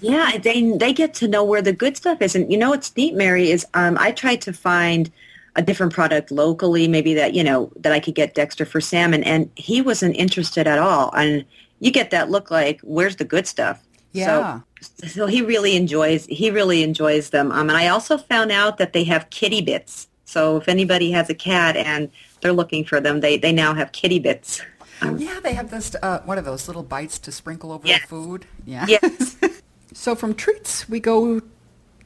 Yeah, 0.00 0.36
they 0.38 0.72
they 0.72 0.92
get 0.92 1.14
to 1.14 1.28
know 1.28 1.42
where 1.42 1.62
the 1.62 1.72
good 1.72 1.96
stuff 1.96 2.20
is, 2.20 2.34
and 2.34 2.50
you 2.52 2.58
know 2.58 2.70
what's 2.70 2.94
neat, 2.96 3.14
Mary, 3.14 3.50
is 3.50 3.66
um, 3.74 3.96
I 3.98 4.12
tried 4.12 4.42
to 4.42 4.52
find 4.52 5.10
a 5.56 5.62
different 5.62 5.94
product 5.94 6.30
locally, 6.30 6.86
maybe 6.86 7.14
that 7.14 7.34
you 7.34 7.42
know 7.42 7.72
that 7.76 7.92
I 7.92 8.00
could 8.00 8.14
get 8.14 8.34
Dexter 8.34 8.66
for 8.66 8.80
salmon, 8.80 9.24
and 9.24 9.50
he 9.56 9.80
wasn't 9.80 10.16
interested 10.16 10.66
at 10.66 10.78
all. 10.78 11.10
And 11.14 11.44
you 11.80 11.90
get 11.90 12.10
that 12.10 12.30
look 12.30 12.50
like, 12.50 12.80
where's 12.82 13.16
the 13.16 13.24
good 13.24 13.46
stuff? 13.46 13.82
Yeah. 14.12 14.60
So, 14.80 15.06
so 15.06 15.26
he 15.26 15.42
really 15.42 15.76
enjoys 15.76 16.26
he 16.26 16.50
really 16.50 16.82
enjoys 16.82 17.30
them. 17.30 17.50
Um, 17.50 17.70
and 17.70 17.78
I 17.78 17.88
also 17.88 18.18
found 18.18 18.52
out 18.52 18.76
that 18.78 18.92
they 18.92 19.04
have 19.04 19.30
kitty 19.30 19.62
bits. 19.62 20.08
So 20.26 20.58
if 20.58 20.68
anybody 20.68 21.10
has 21.12 21.30
a 21.30 21.34
cat 21.34 21.76
and 21.76 22.10
they're 22.42 22.52
looking 22.52 22.84
for 22.84 23.00
them, 23.00 23.20
they 23.20 23.38
they 23.38 23.52
now 23.52 23.72
have 23.72 23.92
kitty 23.92 24.18
bits. 24.18 24.60
Um, 25.00 25.18
Yeah, 25.18 25.40
they 25.42 25.54
have 25.54 25.70
this. 25.70 25.94
Uh, 26.02 26.20
what 26.24 26.38
are 26.38 26.42
those 26.42 26.66
little 26.68 26.82
bites 26.82 27.18
to 27.20 27.32
sprinkle 27.32 27.72
over 27.72 27.86
Yes. 27.86 28.02
the 28.02 28.06
food? 28.08 28.46
Yeah. 28.64 28.86
Yes. 28.88 29.36
So 29.94 30.14
from 30.14 30.34
treats, 30.34 30.86
we 30.90 31.00
go 31.00 31.40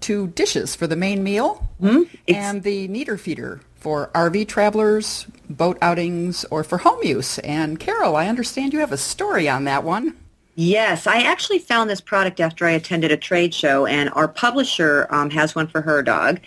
to 0.00 0.28
dishes 0.28 0.76
for 0.76 0.86
the 0.86 0.94
main 0.96 1.24
meal 1.24 1.68
Mhm. 1.82 2.08
And 2.28 2.62
the 2.62 2.86
Neater 2.86 3.18
Feeder 3.18 3.60
for 3.80 4.10
RV 4.14 4.44
travelers, 4.46 5.26
boat 5.48 5.76
outings, 5.82 6.44
or 6.52 6.62
for 6.62 6.78
home 6.78 7.00
use. 7.02 7.38
And 7.40 7.80
Carol, 7.80 8.14
I 8.16 8.28
understand 8.28 8.72
you 8.72 8.78
have 8.78 8.92
a 8.92 8.96
story 8.96 9.48
on 9.48 9.64
that 9.64 9.82
one. 9.82 10.14
Yes, 10.54 11.06
I 11.08 11.22
actually 11.22 11.58
found 11.58 11.90
this 11.90 12.00
product 12.00 12.38
after 12.38 12.64
I 12.64 12.70
attended 12.72 13.10
a 13.10 13.16
trade 13.16 13.52
show, 13.54 13.86
and 13.86 14.08
our 14.12 14.28
publisher 14.28 15.06
um, 15.10 15.30
has 15.30 15.54
one 15.56 15.66
for 15.66 15.80
her 15.82 16.00
dog. 16.02 16.38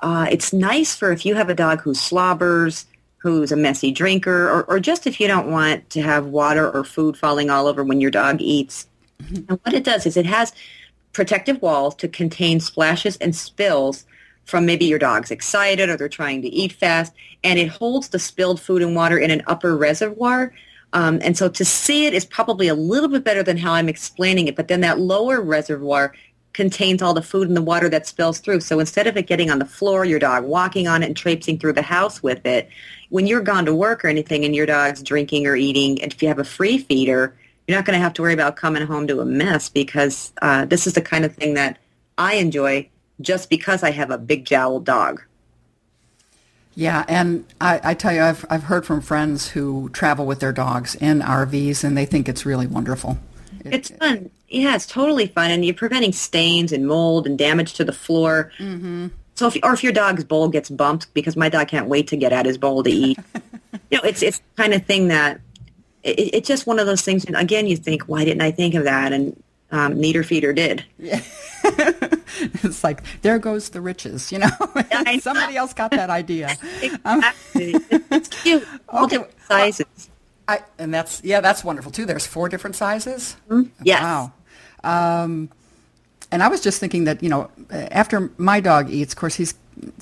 Uh, 0.00 0.26
it's 0.30 0.52
nice 0.52 0.96
for 0.96 1.12
if 1.12 1.24
you 1.24 1.34
have 1.36 1.48
a 1.48 1.54
dog 1.54 1.82
who 1.82 1.94
slobbers, 1.94 2.86
who's 3.18 3.52
a 3.52 3.56
messy 3.56 3.90
drinker, 3.90 4.48
or, 4.48 4.64
or 4.64 4.80
just 4.80 5.06
if 5.06 5.20
you 5.20 5.26
don't 5.26 5.50
want 5.50 5.90
to 5.90 6.00
have 6.00 6.26
water 6.26 6.70
or 6.70 6.84
food 6.84 7.16
falling 7.16 7.50
all 7.50 7.66
over 7.66 7.82
when 7.84 8.00
your 8.00 8.10
dog 8.10 8.40
eats. 8.40 8.86
And 9.28 9.58
what 9.62 9.74
it 9.74 9.84
does 9.84 10.06
is 10.06 10.16
it 10.16 10.26
has 10.26 10.52
protective 11.12 11.60
walls 11.60 11.96
to 11.96 12.08
contain 12.08 12.60
splashes 12.60 13.16
and 13.16 13.34
spills 13.34 14.06
from 14.44 14.64
maybe 14.64 14.84
your 14.84 14.98
dog's 15.00 15.30
excited 15.30 15.88
or 15.88 15.96
they're 15.96 16.08
trying 16.08 16.42
to 16.42 16.48
eat 16.48 16.72
fast, 16.72 17.12
and 17.44 17.58
it 17.58 17.68
holds 17.68 18.08
the 18.08 18.18
spilled 18.18 18.60
food 18.60 18.82
and 18.82 18.94
water 18.94 19.18
in 19.18 19.30
an 19.30 19.42
upper 19.46 19.76
reservoir. 19.76 20.54
Um, 20.92 21.18
and 21.22 21.36
so 21.36 21.48
to 21.48 21.64
see 21.64 22.06
it 22.06 22.14
is 22.14 22.24
probably 22.24 22.68
a 22.68 22.74
little 22.74 23.10
bit 23.10 23.24
better 23.24 23.42
than 23.42 23.58
how 23.58 23.72
I'm 23.72 23.88
explaining 23.88 24.46
it, 24.46 24.56
but 24.56 24.68
then 24.68 24.80
that 24.80 24.98
lower 24.98 25.40
reservoir 25.40 26.14
contains 26.54 27.02
all 27.02 27.14
the 27.14 27.22
food 27.22 27.46
and 27.46 27.56
the 27.56 27.62
water 27.62 27.88
that 27.88 28.06
spills 28.06 28.40
through. 28.40 28.60
So 28.60 28.80
instead 28.80 29.06
of 29.06 29.16
it 29.16 29.26
getting 29.26 29.50
on 29.50 29.58
the 29.58 29.66
floor, 29.66 30.04
your 30.04 30.18
dog 30.18 30.44
walking 30.44 30.88
on 30.88 31.02
it 31.02 31.06
and 31.06 31.16
traipsing 31.16 31.58
through 31.58 31.74
the 31.74 31.82
house 31.82 32.22
with 32.22 32.46
it, 32.46 32.70
when 33.10 33.26
you're 33.26 33.40
gone 33.40 33.64
to 33.66 33.74
work 33.74 34.04
or 34.04 34.08
anything 34.08 34.44
and 34.44 34.54
your 34.54 34.66
dog's 34.66 35.02
drinking 35.02 35.46
or 35.46 35.56
eating, 35.56 36.02
and 36.02 36.12
if 36.12 36.22
you 36.22 36.28
have 36.28 36.38
a 36.38 36.44
free 36.44 36.78
feeder, 36.78 37.34
you're 37.66 37.76
not 37.76 37.84
going 37.84 37.98
to 37.98 38.02
have 38.02 38.12
to 38.14 38.22
worry 38.22 38.34
about 38.34 38.56
coming 38.56 38.86
home 38.86 39.06
to 39.06 39.20
a 39.20 39.24
mess 39.24 39.68
because 39.68 40.32
uh, 40.42 40.64
this 40.64 40.86
is 40.86 40.94
the 40.94 41.02
kind 41.02 41.24
of 41.24 41.34
thing 41.34 41.54
that 41.54 41.78
I 42.16 42.34
enjoy 42.34 42.88
just 43.20 43.50
because 43.50 43.82
I 43.82 43.90
have 43.90 44.10
a 44.10 44.18
big 44.18 44.44
jowled 44.44 44.84
dog. 44.84 45.22
Yeah, 46.74 47.04
and 47.08 47.44
I, 47.60 47.80
I 47.82 47.94
tell 47.94 48.12
you, 48.12 48.22
I've, 48.22 48.44
I've 48.48 48.64
heard 48.64 48.86
from 48.86 49.00
friends 49.00 49.48
who 49.48 49.88
travel 49.90 50.26
with 50.26 50.38
their 50.40 50.52
dogs 50.52 50.94
in 50.94 51.20
RVs, 51.20 51.82
and 51.82 51.96
they 51.96 52.06
think 52.06 52.28
it's 52.28 52.46
really 52.46 52.66
wonderful. 52.68 53.18
It- 53.64 53.74
It's 53.74 53.90
fun. 53.90 54.30
Yeah, 54.48 54.74
it's 54.76 54.86
totally 54.86 55.26
fun, 55.26 55.50
and 55.50 55.64
you're 55.64 55.74
preventing 55.74 56.12
stains 56.12 56.72
and 56.72 56.86
mold 56.86 57.26
and 57.26 57.36
damage 57.36 57.74
to 57.74 57.84
the 57.84 57.92
floor. 57.92 58.50
Mm-hmm. 58.58 59.08
So, 59.38 59.46
if, 59.46 59.56
or 59.62 59.72
if 59.72 59.84
your 59.84 59.92
dog's 59.92 60.24
bowl 60.24 60.48
gets 60.48 60.68
bumped, 60.68 61.14
because 61.14 61.36
my 61.36 61.48
dog 61.48 61.68
can't 61.68 61.86
wait 61.86 62.08
to 62.08 62.16
get 62.16 62.32
at 62.32 62.44
his 62.44 62.58
bowl 62.58 62.82
to 62.82 62.90
eat. 62.90 63.18
you 63.88 63.98
know, 63.98 64.02
it's 64.02 64.20
it's 64.20 64.42
kind 64.56 64.74
of 64.74 64.84
thing 64.84 65.06
that 65.08 65.40
it, 66.02 66.34
it's 66.34 66.48
just 66.48 66.66
one 66.66 66.80
of 66.80 66.86
those 66.86 67.02
things. 67.02 67.24
And 67.24 67.36
again, 67.36 67.68
you 67.68 67.76
think, 67.76 68.02
why 68.08 68.24
didn't 68.24 68.42
I 68.42 68.50
think 68.50 68.74
of 68.74 68.82
that? 68.82 69.12
And 69.12 69.40
um, 69.70 70.00
Neater 70.00 70.24
Feeder 70.24 70.52
did. 70.52 70.84
Yeah. 70.98 71.22
it's 71.62 72.82
like 72.82 73.04
there 73.22 73.38
goes 73.38 73.68
the 73.68 73.80
riches, 73.80 74.32
you 74.32 74.38
know. 74.38 74.48
Know. 74.74 75.18
Somebody 75.20 75.56
else 75.56 75.72
got 75.72 75.92
that 75.92 76.10
idea. 76.10 76.56
Um, 77.04 77.22
it's 77.54 78.28
cute. 78.28 78.66
All 78.88 79.04
Okay, 79.04 79.18
different 79.18 79.40
sizes. 79.46 80.10
I, 80.48 80.64
and 80.78 80.92
that's 80.92 81.22
yeah, 81.22 81.40
that's 81.40 81.62
wonderful 81.62 81.92
too. 81.92 82.06
There's 82.06 82.26
four 82.26 82.48
different 82.48 82.74
sizes. 82.74 83.36
Yes. 83.82 84.02
Wow. 84.02 84.32
Um, 84.82 85.50
and 86.30 86.42
I 86.42 86.48
was 86.48 86.60
just 86.60 86.78
thinking 86.80 87.04
that 87.04 87.22
you 87.22 87.28
know, 87.28 87.50
after 87.70 88.30
my 88.38 88.60
dog 88.60 88.90
eats, 88.90 89.12
of 89.14 89.18
course 89.18 89.34
he's 89.36 89.54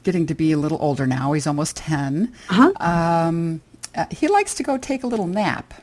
getting 0.03 0.27
to 0.27 0.35
be 0.35 0.53
a 0.53 0.59
little 0.59 0.79
older 0.81 1.07
now. 1.07 1.33
He's 1.33 1.47
almost 1.47 1.77
10 1.77 2.33
Uh-huh. 2.51 2.73
Um, 2.81 3.61
uh, 3.95 4.07
he 4.11 4.29
likes 4.29 4.55
to 4.55 4.63
go 4.63 4.77
take 4.79 5.03
a 5.05 5.07
little 5.07 5.27
nap. 5.27 5.75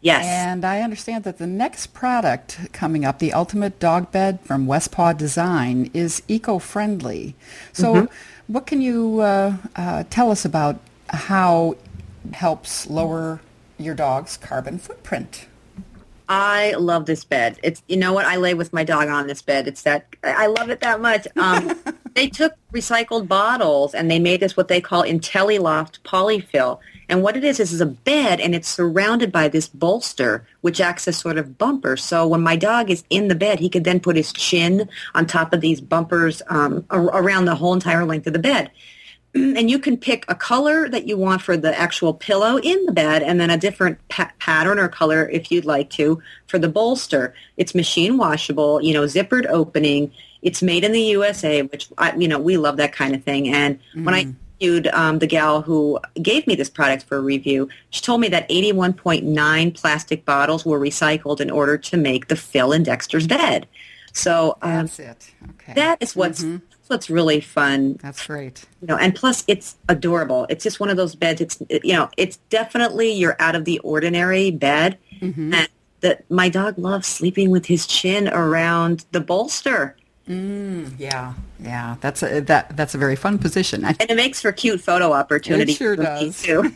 Yes. 0.00 0.24
And 0.24 0.64
I 0.64 0.80
understand 0.80 1.24
that 1.24 1.38
the 1.38 1.46
next 1.46 1.88
product 1.88 2.72
coming 2.72 3.04
up, 3.04 3.18
the 3.18 3.32
Ultimate 3.32 3.80
Dog 3.80 4.12
Bed 4.12 4.38
from 4.42 4.66
Westpaw 4.66 5.16
Design, 5.18 5.90
is 5.92 6.22
eco-friendly. 6.28 7.34
So 7.72 7.94
Mm-hmm. 7.94 8.52
what 8.52 8.66
can 8.66 8.80
you 8.80 9.20
uh, 9.20 9.56
uh, 9.76 10.04
tell 10.08 10.30
us 10.30 10.44
about 10.44 10.78
how 11.08 11.72
it 12.28 12.34
helps 12.34 12.86
lower 12.88 13.40
your 13.78 13.94
dog's 13.94 14.36
carbon 14.36 14.78
footprint? 14.78 15.46
I 16.28 16.74
love 16.74 17.06
this 17.06 17.24
bed. 17.24 17.58
It's 17.62 17.82
you 17.88 17.96
know 17.96 18.12
what 18.12 18.26
I 18.26 18.36
lay 18.36 18.52
with 18.52 18.72
my 18.72 18.84
dog 18.84 19.08
on 19.08 19.26
this 19.26 19.40
bed. 19.40 19.66
It's 19.66 19.82
that 19.82 20.06
I 20.22 20.46
love 20.46 20.68
it 20.68 20.80
that 20.80 21.00
much. 21.00 21.26
Um, 21.36 21.78
they 22.14 22.28
took 22.28 22.52
recycled 22.72 23.28
bottles 23.28 23.94
and 23.94 24.10
they 24.10 24.18
made 24.18 24.40
this 24.40 24.56
what 24.56 24.68
they 24.68 24.80
call 24.80 25.04
IntelliLoft 25.04 26.00
polyfill. 26.00 26.80
And 27.08 27.22
what 27.22 27.38
it 27.38 27.44
is 27.44 27.58
is 27.60 27.72
is 27.72 27.80
a 27.80 27.86
bed 27.86 28.40
and 28.40 28.54
it's 28.54 28.68
surrounded 28.68 29.32
by 29.32 29.48
this 29.48 29.68
bolster 29.68 30.46
which 30.60 30.80
acts 30.82 31.08
as 31.08 31.16
sort 31.16 31.38
of 31.38 31.56
bumper. 31.56 31.96
So 31.96 32.26
when 32.26 32.42
my 32.42 32.56
dog 32.56 32.90
is 32.90 33.04
in 33.08 33.28
the 33.28 33.34
bed, 33.34 33.60
he 33.60 33.70
could 33.70 33.84
then 33.84 33.98
put 33.98 34.16
his 34.16 34.30
chin 34.32 34.90
on 35.14 35.26
top 35.26 35.54
of 35.54 35.62
these 35.62 35.80
bumpers 35.80 36.42
um, 36.48 36.84
around 36.90 37.46
the 37.46 37.54
whole 37.54 37.72
entire 37.72 38.04
length 38.04 38.26
of 38.26 38.34
the 38.34 38.38
bed 38.38 38.70
and 39.34 39.70
you 39.70 39.78
can 39.78 39.96
pick 39.96 40.24
a 40.28 40.34
color 40.34 40.88
that 40.88 41.06
you 41.06 41.16
want 41.16 41.42
for 41.42 41.56
the 41.56 41.78
actual 41.78 42.14
pillow 42.14 42.56
in 42.58 42.86
the 42.86 42.92
bed 42.92 43.22
and 43.22 43.40
then 43.40 43.50
a 43.50 43.58
different 43.58 43.98
pa- 44.08 44.32
pattern 44.38 44.78
or 44.78 44.88
color 44.88 45.28
if 45.28 45.50
you'd 45.50 45.64
like 45.64 45.90
to 45.90 46.22
for 46.46 46.58
the 46.58 46.68
bolster. 46.68 47.34
It's 47.56 47.74
machine 47.74 48.16
washable, 48.16 48.82
you 48.82 48.94
know, 48.94 49.04
zippered 49.04 49.46
opening. 49.48 50.12
It's 50.42 50.62
made 50.62 50.84
in 50.84 50.92
the 50.92 51.02
USA, 51.02 51.62
which, 51.62 51.88
I, 51.98 52.14
you 52.16 52.28
know, 52.28 52.38
we 52.38 52.56
love 52.56 52.76
that 52.76 52.92
kind 52.92 53.14
of 53.14 53.22
thing. 53.24 53.48
And 53.48 53.78
when 54.04 54.14
I 54.14 54.34
interviewed 54.60 54.86
um, 54.88 55.18
the 55.18 55.26
gal 55.26 55.62
who 55.62 55.98
gave 56.20 56.46
me 56.46 56.54
this 56.54 56.70
product 56.70 57.04
for 57.04 57.16
a 57.16 57.20
review, 57.20 57.68
she 57.90 58.00
told 58.00 58.20
me 58.20 58.28
that 58.28 58.48
81.9 58.48 59.74
plastic 59.74 60.24
bottles 60.24 60.64
were 60.64 60.78
recycled 60.78 61.40
in 61.40 61.50
order 61.50 61.76
to 61.76 61.96
make 61.96 62.28
the 62.28 62.36
fill 62.36 62.72
in 62.72 62.82
Dexter's 62.82 63.26
bed. 63.26 63.66
So 64.12 64.56
um, 64.62 64.86
That's 64.86 64.98
it. 64.98 65.34
Okay. 65.50 65.74
that 65.74 66.02
is 66.02 66.16
what's, 66.16 66.44
that's 66.88 67.06
what's 67.06 67.10
really 67.10 67.40
fun 67.40 67.98
That's 68.02 68.26
great. 68.26 68.64
you 68.80 68.88
know 68.88 68.96
and 68.96 69.14
plus 69.14 69.44
it's 69.46 69.76
adorable 69.88 70.46
it's 70.48 70.64
just 70.64 70.80
one 70.80 70.88
of 70.88 70.96
those 70.96 71.14
beds 71.14 71.40
it's 71.40 71.62
you 71.84 71.92
know 71.92 72.08
it's 72.16 72.36
definitely 72.48 73.12
your 73.12 73.36
out 73.38 73.54
of 73.54 73.64
the 73.64 73.78
ordinary 73.80 74.50
bed 74.50 74.96
and 75.20 75.68
that 76.00 76.24
my 76.30 76.48
dog 76.48 76.78
loves 76.78 77.06
sleeping 77.06 77.50
with 77.50 77.66
his 77.66 77.86
chin 77.86 78.28
around 78.28 79.04
the 79.12 79.20
bolster 79.20 79.96
Yeah, 80.28 81.32
yeah. 81.58 81.96
That's 82.00 82.22
a 82.22 82.40
that 82.40 82.76
that's 82.76 82.94
a 82.94 82.98
very 82.98 83.16
fun 83.16 83.38
position. 83.38 83.84
I, 83.84 83.96
and 83.98 84.10
it 84.10 84.14
makes 84.16 84.42
for 84.42 84.52
cute 84.52 84.80
photo 84.80 85.12
opportunities 85.12 85.76
sure 85.76 85.96
for 85.96 86.02
me, 86.02 86.06
does. 86.06 86.42
too 86.42 86.70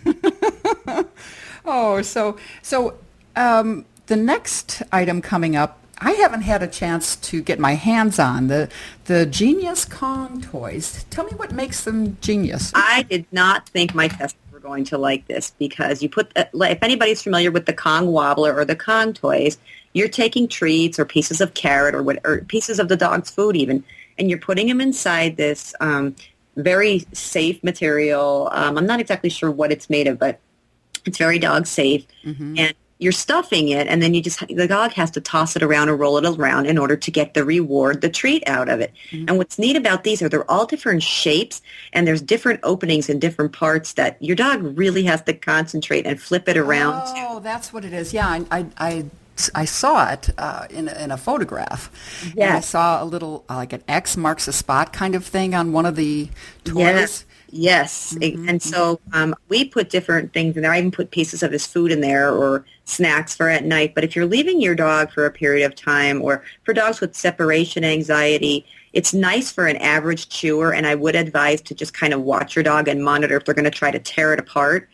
oh, 1.67 2.01
so 2.03 2.39
so 2.63 2.95
um, 3.37 3.85
the 4.07 4.17
next 4.17 4.83
item 4.91 5.21
coming 5.21 5.55
up, 5.55 5.79
I 5.99 6.13
haven't 6.13 6.43
had 6.43 6.63
a 6.63 6.67
chance 6.67 7.17
to 7.17 7.43
get 7.43 7.59
my 7.59 7.75
hands 7.75 8.19
on 8.19 8.49
the 8.49 8.69
the 9.05 9.27
Genius 9.27 9.85
Kong 9.85 10.41
toys. 10.41 11.05
Tell 11.11 11.25
me 11.25 11.33
what 11.33 11.53
makes 11.53 11.85
them 11.85 12.17
genius. 12.21 12.73
i 12.75 13.03
did 13.03 13.27
not 13.33 13.69
think 13.69 13.95
my 13.95 14.09
testers 14.09 14.39
were 14.53 14.61
going 14.61 14.85
to 14.85 14.99
like 14.99 15.27
this 15.29 15.53
because 15.59 16.03
you 16.03 16.09
put 16.09 16.33
the, 16.35 16.49
if 16.55 16.83
anybody's 16.83 17.23
familiar 17.23 17.51
with 17.51 17.67
the 17.67 17.73
kong 17.73 18.07
wobbler 18.09 18.55
or 18.55 18.65
the 18.65 18.77
kong 18.77 19.13
toys 19.13 19.59
you're 19.93 20.09
taking 20.09 20.49
treats 20.49 20.99
or 20.99 21.05
pieces 21.05 21.41
of 21.41 21.55
carrot 21.55 21.95
or 21.95 22.03
what 22.03 22.19
or 22.25 22.41
pieces 22.43 22.79
of 22.79 22.89
the 22.89 22.97
dog's 22.97 23.31
food 23.31 23.57
even 23.57 23.83
and 24.19 24.29
you're 24.31 24.39
putting 24.39 24.67
them 24.69 24.81
inside 24.81 25.37
this 25.37 25.75
um, 25.81 26.15
very 26.57 27.05
safe 27.13 27.63
material 27.63 28.49
um, 28.53 28.77
i'm 28.79 28.87
not 28.87 29.01
exactly 29.01 29.31
sure 29.31 29.51
what 29.51 29.71
it's 29.73 29.89
made 29.91 30.07
of 30.07 30.19
but 30.19 30.39
it's 31.05 31.19
very 31.19 31.39
dog 31.39 31.67
safe 31.67 32.07
and 32.59 32.75
you're 33.03 33.13
stuffing 33.13 33.69
it 33.69 33.87
and 33.89 34.01
then 34.01 34.15
you 34.15 34.23
just 34.23 34.47
the 34.49 34.69
dog 34.69 34.93
has 34.93 35.11
to 35.11 35.21
toss 35.21 35.57
it 35.57 35.63
around 35.63 35.89
or 35.89 35.97
roll 35.97 36.17
it 36.17 36.25
around 36.25 36.67
in 36.67 36.79
order 36.79 36.97
to 36.97 37.11
get 37.11 37.35
the 37.35 37.45
reward 37.45 38.01
the 38.01 38.09
treat 38.09 38.43
out 38.47 38.69
of 38.69 38.81
it 38.81 38.93
and 39.11 39.37
what's 39.39 39.59
neat 39.59 39.77
about 39.77 40.05
these 40.05 40.23
are 40.23 40.29
they're 40.29 40.51
all 40.51 40.67
different 40.67 41.03
shapes 41.03 41.61
and 41.93 42.07
there's 42.07 42.23
different 42.23 42.61
openings 42.63 43.09
in 43.09 43.19
different 43.19 43.53
parts 43.53 43.95
that 43.95 44.17
your 44.23 44.37
dog 44.37 44.63
really 44.79 45.03
has 45.05 45.23
to 45.23 45.33
concentrate 45.33 46.07
and 46.07 46.21
flip 46.21 46.49
it 46.49 46.57
around 46.57 46.93
to. 47.07 47.13
Oh, 47.17 47.41
that's 47.41 47.73
what 47.73 47.85
it 47.85 47.93
is. 47.93 48.13
Yeah, 48.13 48.29
I 48.29 48.45
I, 48.51 48.67
I, 48.79 49.05
I 49.55 49.65
saw 49.65 50.11
it 50.11 50.31
uh, 50.39 50.67
in 50.71 50.89
a, 50.89 51.05
in 51.05 51.11
a 51.11 51.17
photograph. 51.17 51.91
And 52.49 52.57
I 52.57 52.61
saw 52.61 53.03
a 53.03 53.07
little 53.07 53.45
uh, 53.49 53.57
like 53.57 53.73
an 53.73 53.83
X 53.89 54.17
marks 54.17 54.49
a 54.49 54.53
spot 54.53 54.93
kind 54.93 55.15
of 55.15 55.25
thing 55.25 55.55
on 55.55 55.73
one 55.73 55.87
of 55.87 55.97
the 55.97 56.29
toys. 56.65 56.77
Yes. 56.77 57.25
Yes, 57.55 58.17
and 58.23 58.63
so 58.63 58.99
um, 59.13 59.35
we 59.51 59.67
put 59.67 59.91
different 59.91 60.33
things 60.33 60.57
in 60.57 60.63
there. 60.63 60.73
I 60.73 60.79
even 60.79 60.91
put 60.91 61.11
pieces 61.11 61.43
of 61.43 61.53
his 61.53 61.67
food 61.67 61.93
in 61.93 62.01
there 62.01 62.33
or 62.33 62.65
snacks 62.87 63.37
for 63.37 63.51
at 63.51 63.63
night. 63.63 63.95
But 63.95 64.05
if 64.05 64.17
you're 64.17 64.25
leaving 64.25 64.59
your 64.59 64.75
dog 64.75 65.13
for 65.13 65.27
a 65.27 65.31
period 65.31 65.67
of 65.67 65.75
time, 65.75 66.23
or 66.23 66.43
for 66.65 66.73
dogs 66.73 67.03
with 67.03 67.15
separation 67.15 67.85
anxiety, 67.85 68.65
it's 68.95 69.13
nice 69.13 69.53
for 69.53 69.67
an 69.67 69.77
average 69.77 70.31
chewer. 70.31 70.73
And 70.73 70.87
I 70.87 70.95
would 70.95 71.15
advise 71.15 71.61
to 71.63 71.75
just 71.75 71.93
kind 71.93 72.15
of 72.15 72.23
watch 72.23 72.57
your 72.57 72.63
dog 72.63 72.89
and 72.89 73.05
monitor 73.05 73.37
if 73.37 73.45
they're 73.45 73.55
going 73.55 73.65
to 73.65 73.71
try 73.71 73.91
to 73.91 73.99
tear 73.99 74.33
it 74.33 74.41
apart. 74.41 74.89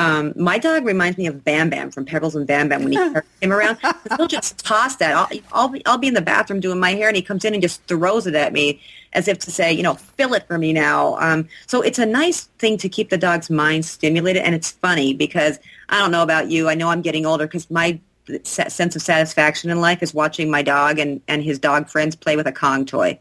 Um, 0.00 0.32
my 0.34 0.56
dog 0.56 0.86
reminds 0.86 1.18
me 1.18 1.26
of 1.26 1.44
Bam 1.44 1.68
Bam 1.68 1.90
from 1.90 2.06
Pebbles 2.06 2.34
and 2.34 2.46
Bam 2.46 2.70
Bam 2.70 2.84
when 2.84 2.92
he 2.92 2.98
him 3.42 3.52
around. 3.52 3.76
He'll 4.16 4.26
just 4.26 4.64
toss 4.64 4.96
that. 4.96 5.14
I'll, 5.14 5.28
I'll, 5.52 5.68
be, 5.68 5.84
I'll 5.84 5.98
be 5.98 6.08
in 6.08 6.14
the 6.14 6.22
bathroom 6.22 6.58
doing 6.58 6.80
my 6.80 6.92
hair, 6.92 7.08
and 7.08 7.16
he 7.16 7.22
comes 7.22 7.44
in 7.44 7.52
and 7.52 7.62
just 7.62 7.82
throws 7.84 8.26
it 8.26 8.34
at 8.34 8.54
me 8.54 8.80
as 9.12 9.28
if 9.28 9.38
to 9.40 9.50
say, 9.50 9.70
you 9.72 9.82
know, 9.82 9.94
fill 9.94 10.32
it 10.32 10.46
for 10.46 10.56
me 10.56 10.72
now. 10.72 11.18
Um, 11.18 11.48
so 11.66 11.82
it's 11.82 11.98
a 11.98 12.06
nice 12.06 12.44
thing 12.58 12.78
to 12.78 12.88
keep 12.88 13.10
the 13.10 13.18
dog's 13.18 13.50
mind 13.50 13.84
stimulated, 13.84 14.42
and 14.42 14.54
it's 14.54 14.70
funny 14.70 15.12
because 15.12 15.58
I 15.90 15.98
don't 15.98 16.10
know 16.10 16.22
about 16.22 16.50
you. 16.50 16.70
I 16.70 16.74
know 16.74 16.88
I'm 16.88 17.02
getting 17.02 17.26
older 17.26 17.46
because 17.46 17.70
my 17.70 18.00
sense 18.44 18.96
of 18.96 19.02
satisfaction 19.02 19.70
in 19.70 19.80
life 19.80 20.02
is 20.02 20.14
watching 20.14 20.50
my 20.50 20.62
dog 20.62 20.98
and, 20.98 21.20
and 21.28 21.42
his 21.42 21.58
dog 21.58 21.88
friends 21.88 22.14
play 22.16 22.36
with 22.36 22.46
a 22.46 22.52
Kong 22.52 22.86
toy. 22.86 23.18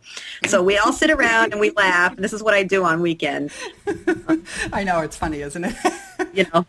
So 0.48 0.62
we 0.62 0.78
all 0.78 0.94
sit 0.94 1.10
around 1.10 1.52
and 1.52 1.60
we 1.60 1.72
laugh. 1.72 2.14
And 2.14 2.24
this 2.24 2.34
is 2.34 2.44
what 2.44 2.54
I 2.54 2.64
do 2.64 2.84
on 2.84 3.02
weekends. 3.02 3.54
I 4.72 4.84
know 4.84 5.00
it's 5.02 5.18
funny, 5.18 5.42
isn't 5.42 5.64
it? 5.64 5.76
You 6.40 6.46
know, 6.54 6.66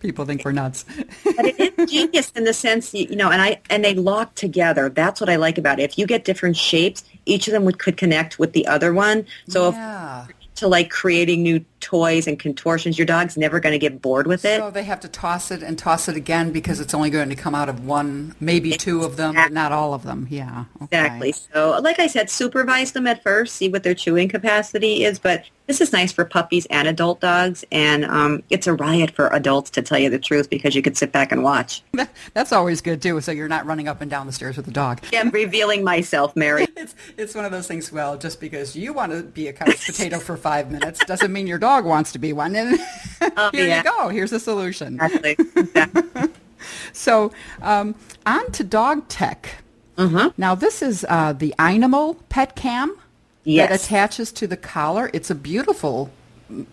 people 0.00 0.24
think 0.24 0.44
we're 0.44 0.52
nuts. 0.52 0.84
but 1.24 1.46
it 1.46 1.78
is 1.78 1.90
genius 1.90 2.32
in 2.32 2.44
the 2.44 2.52
sense, 2.52 2.92
you 2.92 3.16
know, 3.16 3.30
and 3.30 3.40
I 3.40 3.60
and 3.70 3.84
they 3.84 3.94
lock 3.94 4.34
together. 4.34 4.88
That's 4.88 5.20
what 5.20 5.30
I 5.30 5.36
like 5.36 5.58
about 5.58 5.78
it. 5.78 5.84
If 5.84 5.98
you 5.98 6.06
get 6.06 6.24
different 6.24 6.56
shapes, 6.56 7.04
each 7.24 7.46
of 7.46 7.52
them 7.52 7.64
would 7.64 7.78
could 7.78 7.96
connect 7.96 8.38
with 8.38 8.52
the 8.52 8.66
other 8.66 8.92
one. 8.92 9.26
So 9.48 9.70
yeah. 9.70 10.26
if, 10.28 10.54
to 10.56 10.68
like 10.68 10.90
creating 10.90 11.42
new 11.42 11.64
toys 11.86 12.26
and 12.26 12.36
contortions, 12.36 12.98
your 12.98 13.06
dog's 13.06 13.36
never 13.36 13.60
going 13.60 13.72
to 13.72 13.78
get 13.78 14.02
bored 14.02 14.26
with 14.26 14.44
it. 14.44 14.58
So 14.58 14.72
they 14.72 14.82
have 14.82 14.98
to 15.00 15.08
toss 15.08 15.52
it 15.52 15.62
and 15.62 15.78
toss 15.78 16.08
it 16.08 16.16
again 16.16 16.50
because 16.50 16.80
it's 16.80 16.92
only 16.92 17.10
going 17.10 17.28
to 17.28 17.36
come 17.36 17.54
out 17.54 17.68
of 17.68 17.86
one, 17.86 18.34
maybe 18.40 18.72
two 18.72 19.04
of 19.04 19.16
them, 19.16 19.36
but 19.36 19.52
not 19.52 19.70
all 19.70 19.94
of 19.94 20.02
them. 20.02 20.26
Yeah. 20.28 20.64
Okay. 20.82 20.84
Exactly. 20.84 21.32
So, 21.32 21.78
like 21.80 22.00
I 22.00 22.08
said, 22.08 22.28
supervise 22.28 22.90
them 22.90 23.06
at 23.06 23.22
first, 23.22 23.54
see 23.54 23.68
what 23.68 23.84
their 23.84 23.94
chewing 23.94 24.28
capacity 24.28 25.04
is. 25.04 25.20
But 25.20 25.44
this 25.66 25.80
is 25.80 25.92
nice 25.92 26.12
for 26.12 26.24
puppies 26.24 26.66
and 26.66 26.86
adult 26.86 27.20
dogs, 27.20 27.64
and 27.72 28.04
um, 28.04 28.42
it's 28.50 28.68
a 28.68 28.72
riot 28.72 29.10
for 29.10 29.28
adults 29.28 29.70
to 29.70 29.82
tell 29.82 29.98
you 29.98 30.08
the 30.08 30.18
truth 30.18 30.48
because 30.48 30.76
you 30.76 30.82
could 30.82 30.96
sit 30.96 31.10
back 31.10 31.32
and 31.32 31.42
watch. 31.42 31.82
That's 32.34 32.52
always 32.52 32.80
good 32.80 33.02
too. 33.02 33.20
So 33.20 33.32
you're 33.32 33.48
not 33.48 33.66
running 33.66 33.88
up 33.88 34.00
and 34.00 34.10
down 34.10 34.26
the 34.26 34.32
stairs 34.32 34.56
with 34.56 34.66
the 34.66 34.72
dog. 34.72 35.00
I'm 35.12 35.30
revealing 35.30 35.84
myself, 35.84 36.34
Mary. 36.36 36.66
It's 36.76 36.94
it's 37.16 37.34
one 37.34 37.44
of 37.44 37.50
those 37.52 37.66
things. 37.66 37.90
Well, 37.90 38.16
just 38.16 38.38
because 38.38 38.76
you 38.76 38.92
want 38.92 39.10
to 39.10 39.22
be 39.22 39.48
a 39.48 39.52
couch 39.52 39.86
potato 39.86 40.18
for 40.18 40.36
five 40.36 40.70
minutes 40.70 41.04
doesn't 41.04 41.32
mean 41.32 41.46
your 41.46 41.58
dog 41.58 41.75
wants 41.84 42.12
to 42.12 42.18
be 42.18 42.32
one. 42.32 42.54
And 42.56 42.78
Oh, 43.36 43.50
here 43.52 43.66
yeah. 43.66 43.78
you 43.78 43.82
go. 43.84 44.08
Here's 44.08 44.32
a 44.32 44.40
solution. 44.40 44.98
Exactly. 45.00 45.36
exactly. 45.56 46.02
So 46.92 47.30
um, 47.62 47.94
on 48.24 48.50
to 48.52 48.64
dog 48.64 49.06
tech. 49.08 49.62
Uh-huh. 49.98 50.30
Now 50.36 50.54
this 50.54 50.82
is 50.82 51.06
uh, 51.08 51.32
the 51.32 51.54
Eyenimal 51.58 52.16
Pet 52.28 52.56
Cam 52.56 52.96
yes. 53.44 53.68
that 53.68 53.80
attaches 53.84 54.32
to 54.32 54.46
the 54.46 54.56
collar. 54.56 55.10
It's 55.12 55.30
a 55.30 55.34
beautiful 55.34 56.10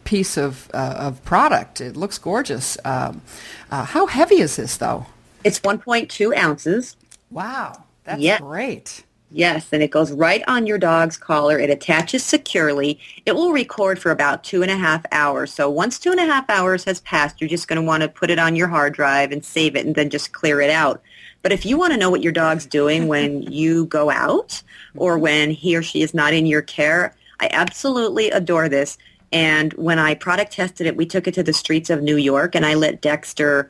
piece 0.03 0.35
of 0.37 0.69
uh, 0.73 0.95
of 0.97 1.23
product. 1.25 1.79
It 1.81 1.95
looks 1.95 2.17
gorgeous. 2.17 2.77
Um, 2.85 3.21
uh, 3.69 3.85
how 3.85 4.07
heavy 4.07 4.39
is 4.39 4.55
this 4.55 4.77
though? 4.77 5.05
It's 5.43 5.59
1.2 5.59 6.35
ounces. 6.37 6.95
Wow, 7.29 7.83
that's 8.05 8.21
Yeah. 8.21 8.39
great. 8.39 9.03
Yes, 9.35 9.69
and 9.71 9.81
it 9.81 9.89
goes 9.89 10.11
right 10.11 10.43
on 10.47 10.67
your 10.67 10.77
dog's 10.77 11.17
collar. 11.17 11.57
It 11.57 11.71
attaches 11.71 12.23
securely. 12.23 12.99
It 13.25 13.33
will 13.33 13.51
record 13.51 13.97
for 13.97 14.11
about 14.11 14.43
two 14.43 14.61
and 14.61 14.69
a 14.69 14.77
half 14.77 15.03
hours. 15.11 15.51
So 15.51 15.71
once 15.71 15.97
two 15.97 16.11
and 16.11 16.19
a 16.19 16.25
half 16.25 16.47
hours 16.51 16.83
has 16.83 17.01
passed, 17.01 17.41
you're 17.41 17.49
just 17.49 17.67
going 17.67 17.81
to 17.81 17.85
want 17.85 18.03
to 18.03 18.09
put 18.09 18.29
it 18.29 18.37
on 18.37 18.55
your 18.55 18.67
hard 18.67 18.93
drive 18.93 19.31
and 19.31 19.43
save 19.43 19.75
it 19.75 19.87
and 19.87 19.95
then 19.95 20.11
just 20.11 20.33
clear 20.33 20.61
it 20.61 20.69
out. 20.69 21.01
But 21.41 21.51
if 21.51 21.65
you 21.65 21.79
want 21.79 21.93
to 21.93 21.99
know 21.99 22.11
what 22.11 22.21
your 22.21 22.31
dog's 22.31 22.67
doing 22.67 23.07
when 23.07 23.41
you 23.41 23.87
go 23.87 24.11
out 24.11 24.61
or 24.95 25.17
when 25.17 25.49
he 25.49 25.75
or 25.75 25.81
she 25.81 26.03
is 26.03 26.13
not 26.13 26.35
in 26.35 26.45
your 26.45 26.61
care, 26.61 27.15
I 27.39 27.49
absolutely 27.51 28.29
adore 28.29 28.69
this. 28.69 28.99
And 29.31 29.73
when 29.73 29.97
I 29.97 30.13
product 30.13 30.51
tested 30.51 30.85
it, 30.85 30.95
we 30.95 31.07
took 31.07 31.27
it 31.27 31.33
to 31.33 31.43
the 31.43 31.53
streets 31.53 31.89
of 31.89 32.03
New 32.03 32.17
York 32.17 32.53
and 32.53 32.67
I 32.67 32.75
let 32.75 33.01
Dexter 33.01 33.67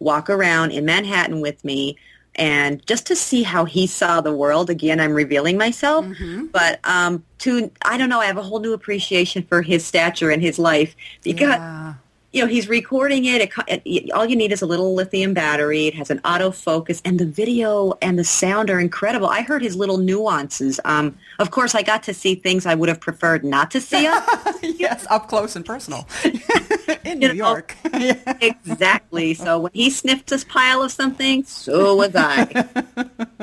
walk 0.00 0.28
around 0.28 0.72
in 0.72 0.84
Manhattan 0.84 1.40
with 1.40 1.64
me 1.64 1.96
and 2.36 2.84
just 2.86 3.06
to 3.06 3.16
see 3.16 3.42
how 3.42 3.64
he 3.64 3.86
saw 3.86 4.20
the 4.20 4.32
world 4.32 4.68
again 4.70 5.00
i'm 5.00 5.12
revealing 5.12 5.56
myself 5.58 6.04
but 6.52 6.80
um 6.84 7.24
to 7.38 7.70
i 7.84 7.96
don't 7.96 8.08
know 8.08 8.20
i 8.20 8.26
have 8.26 8.36
a 8.36 8.42
whole 8.42 8.60
new 8.60 8.72
appreciation 8.72 9.42
for 9.42 9.62
his 9.62 9.84
stature 9.84 10.30
and 10.30 10.42
his 10.42 10.58
life 10.58 10.94
because 11.22 11.48
Yeah. 11.58 11.94
You 12.34 12.42
know 12.42 12.48
he's 12.48 12.68
recording 12.68 13.24
it. 13.24 13.40
It, 13.68 13.82
it 13.84 14.10
all 14.10 14.26
you 14.26 14.36
need 14.36 14.52
is 14.52 14.60
a 14.60 14.66
little 14.66 14.94
lithium 14.94 15.34
battery 15.34 15.86
it 15.86 15.94
has 15.94 16.10
an 16.10 16.18
autofocus 16.20 17.00
and 17.04 17.18
the 17.18 17.26
video 17.26 17.96
and 18.02 18.18
the 18.18 18.24
sound 18.24 18.70
are 18.70 18.80
incredible 18.80 19.28
i 19.28 19.42
heard 19.42 19.62
his 19.62 19.76
little 19.76 19.98
nuances 19.98 20.80
um 20.84 21.16
of 21.38 21.50
course 21.50 21.74
i 21.74 21.82
got 21.82 22.02
to 22.04 22.14
see 22.14 22.34
things 22.34 22.66
i 22.66 22.74
would 22.74 22.88
have 22.88 23.00
preferred 23.00 23.44
not 23.44 23.70
to 23.70 23.80
see 23.80 24.02
yes, 24.62 25.06
up 25.10 25.28
close 25.28 25.56
and 25.56 25.64
personal 25.64 26.06
in 27.04 27.18
New 27.18 27.32
York. 27.32 27.76
exactly. 27.84 29.34
So 29.34 29.60
when 29.60 29.72
he 29.74 29.90
sniffed 29.90 30.30
this 30.30 30.44
pile 30.44 30.82
of 30.82 30.92
something, 30.92 31.44
so 31.44 31.96
was 31.96 32.14
I. 32.14 32.66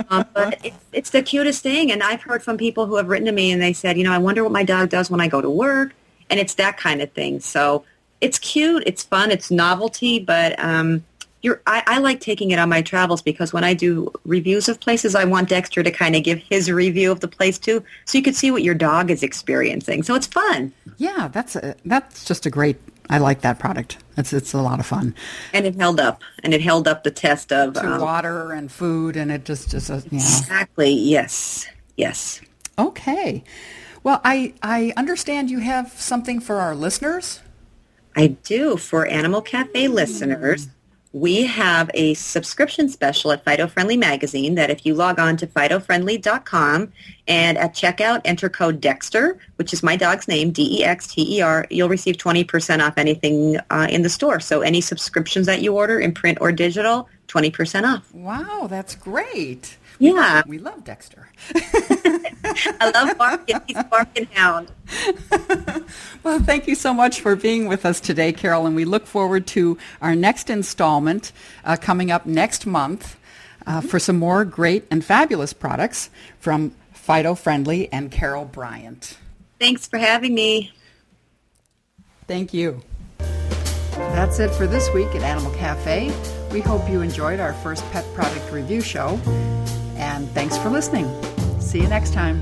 um, 0.10 0.26
but 0.34 0.64
it's, 0.64 0.78
it's 0.92 1.10
the 1.12 1.22
cutest 1.22 1.64
thing. 1.64 1.92
And 1.92 2.04
I've 2.04 2.22
heard 2.22 2.44
from 2.44 2.58
people 2.58 2.86
who 2.86 2.96
have 2.98 3.08
written 3.08 3.26
to 3.26 3.32
me 3.32 3.52
and 3.52 3.62
they 3.62 3.74
said, 3.74 3.98
you 3.98 4.04
know, 4.04 4.12
I 4.12 4.18
wonder 4.18 4.44
what 4.44 4.52
my 4.52 4.64
dog 4.64 4.90
does 4.90 5.10
when 5.10 5.22
I 5.22 5.28
go 5.28 5.42
to 5.42 5.50
work. 5.50 5.94
And 6.30 6.40
it's 6.40 6.56
that 6.56 6.78
kind 6.78 7.02
of 7.02 7.12
thing. 7.12 7.40
So 7.40 7.84
it's 8.22 8.40
cute. 8.40 8.84
It's 8.86 9.04
fun. 9.04 9.32
It's 9.32 9.52
novelty. 9.52 10.20
But 10.20 10.58
um, 10.64 11.04
you're, 11.42 11.62
I, 11.68 11.84
I 11.88 11.98
like 12.00 12.22
taking 12.22 12.52
it 12.52 12.60
on 12.60 12.70
my 12.70 12.82
travels 12.82 13.22
because 13.22 13.52
when 13.52 13.64
I 13.64 13.74
do 13.74 14.12
reviews 14.26 14.70
of 14.70 14.80
places, 14.80 15.16
I 15.16 15.26
want 15.26 15.50
Dexter 15.50 15.84
to 15.84 15.92
kind 15.92 16.16
of 16.16 16.24
give 16.24 16.38
his 16.38 16.72
review 16.72 17.12
of 17.12 17.20
the 17.20 17.28
place 17.28 17.58
too. 17.58 17.84
So 18.06 18.18
you 18.18 18.24
can 18.24 18.34
see 18.34 18.52
what 18.52 18.64
your 18.64 18.76
dog 18.76 19.12
is 19.12 19.24
experiencing. 19.24 20.04
So 20.04 20.16
it's 20.16 20.28
fun. 20.28 20.72
yeah, 20.98 21.30
that's 21.30 21.56
a, 21.56 21.76
that's 21.84 22.26
just 22.26 22.46
a 22.46 22.50
great. 22.50 22.78
I 23.10 23.18
like 23.18 23.42
that 23.42 23.60
product. 23.60 23.98
It's 24.16 24.32
it's 24.32 24.54
a 24.54 24.62
lot 24.62 24.80
of 24.80 24.86
fun. 24.86 25.16
And 25.54 25.66
it 25.66 25.76
held 25.76 26.00
up. 26.00 26.22
And 26.44 26.54
it 26.54 26.62
held 26.62 26.88
up 26.88 27.04
the 27.04 27.12
test 27.12 27.52
of... 27.52 27.76
Um, 27.76 28.00
water 28.00 28.54
and 28.54 28.72
food, 28.72 29.18
and 29.18 29.32
it 29.32 29.44
just 29.44 29.72
just 29.72 29.90
uh, 29.90 30.02
yeah. 30.12 30.20
Exactly. 30.20 30.92
Yes. 30.92 31.68
Yes. 31.98 32.40
Okay. 32.78 33.44
Well, 34.04 34.22
I 34.24 34.54
I 34.64 34.94
understand 34.96 35.50
you 35.50 35.60
have 35.60 35.92
something 36.00 36.40
for 36.40 36.58
our 36.60 36.74
listeners. 36.76 37.42
I 38.16 38.28
do. 38.28 38.78
For 38.78 39.06
Animal 39.06 39.42
Cafe 39.42 39.88
listeners, 39.88 40.68
we 41.14 41.44
have 41.44 41.92
a 41.94 42.14
subscription 42.14 42.88
special 42.88 43.32
at 43.32 43.44
Fido 43.44 43.68
Friendly 43.68 43.98
Magazine 43.98 44.56
that 44.56 44.70
if 44.70 44.86
you 44.86 44.94
log 44.94 45.20
on 45.20 45.36
to 45.38 45.48
fidofriendly.com 45.48 46.92
and 47.28 47.58
at 47.58 47.74
checkout 47.74 48.22
enter 48.24 48.50
code 48.50 48.80
Dexter, 48.80 49.38
which 49.62 49.74
is 49.74 49.84
my 49.84 49.96
dog's 49.96 50.28
name, 50.28 50.50
D-E-X-T-E-R, 50.50 51.68
you'll 51.70 51.88
receive 51.88 52.18
20% 52.18 52.82
off 52.84 52.98
anything 52.98 53.58
uh, 53.70 53.86
in 53.92 54.02
the 54.02 54.10
store. 54.10 54.40
So 54.40 54.62
any 54.62 54.82
subscriptions 54.82 55.46
that 55.46 55.62
you 55.62 55.76
order 55.76 56.00
in 56.00 56.16
print 56.16 56.40
or 56.42 56.52
digital, 56.52 57.08
20% 57.28 57.84
off. 57.84 58.12
Wow, 58.12 58.66
that's 58.68 58.96
great. 58.96 59.78
Yeah. 60.00 60.42
We 60.48 60.58
love 60.58 60.84
Dexter. 60.84 61.30
I 61.54 62.92
love 62.92 63.16
barking. 63.20 63.62
He's 63.68 63.78
a 63.78 63.84
barking 63.84 64.28
hound. 64.34 64.72
Well, 66.24 66.40
thank 66.40 66.68
you 66.68 66.76
so 66.76 66.94
much 66.94 67.20
for 67.20 67.36
being 67.36 67.68
with 67.68 67.84
us 67.84 68.00
today, 68.00 68.32
Carol, 68.32 68.68
and 68.68 68.76
we 68.76 68.86
look 68.86 69.08
forward 69.08 69.48
to 69.48 69.80
our 70.02 70.16
next 70.16 70.52
installment 70.52 71.32
uh, 71.66 71.78
coming 71.78 72.12
up 72.12 72.28
next 72.28 72.68
month 72.68 73.18
uh, 73.66 73.82
for 73.82 73.98
some 73.98 74.20
more 74.20 74.46
great 74.46 74.86
and 74.92 75.04
fabulous 75.04 75.52
products 75.52 76.12
from 76.40 76.76
Fido 76.94 77.34
Friendly 77.34 77.92
and 77.92 78.12
Carol 78.12 78.46
Bryant. 78.46 79.18
Thanks 79.62 79.86
for 79.86 80.00
having 80.00 80.34
me. 80.34 80.72
Thank 82.26 82.52
you. 82.52 82.82
That's 83.94 84.40
it 84.40 84.50
for 84.56 84.66
this 84.66 84.92
week 84.92 85.10
at 85.10 85.22
Animal 85.22 85.52
Cafe. 85.52 86.12
We 86.52 86.62
hope 86.62 86.90
you 86.90 87.02
enjoyed 87.02 87.40
our 87.40 87.54
first 87.54 87.84
pet 87.92 88.04
product 88.16 88.52
review 88.52 88.82
show, 88.82 89.20
and 89.98 90.28
thanks 90.32 90.58
for 90.58 90.72
listening. 90.72 91.06
See 91.62 91.80
you 91.80 91.88
next 91.88 92.12
time. 92.12 92.42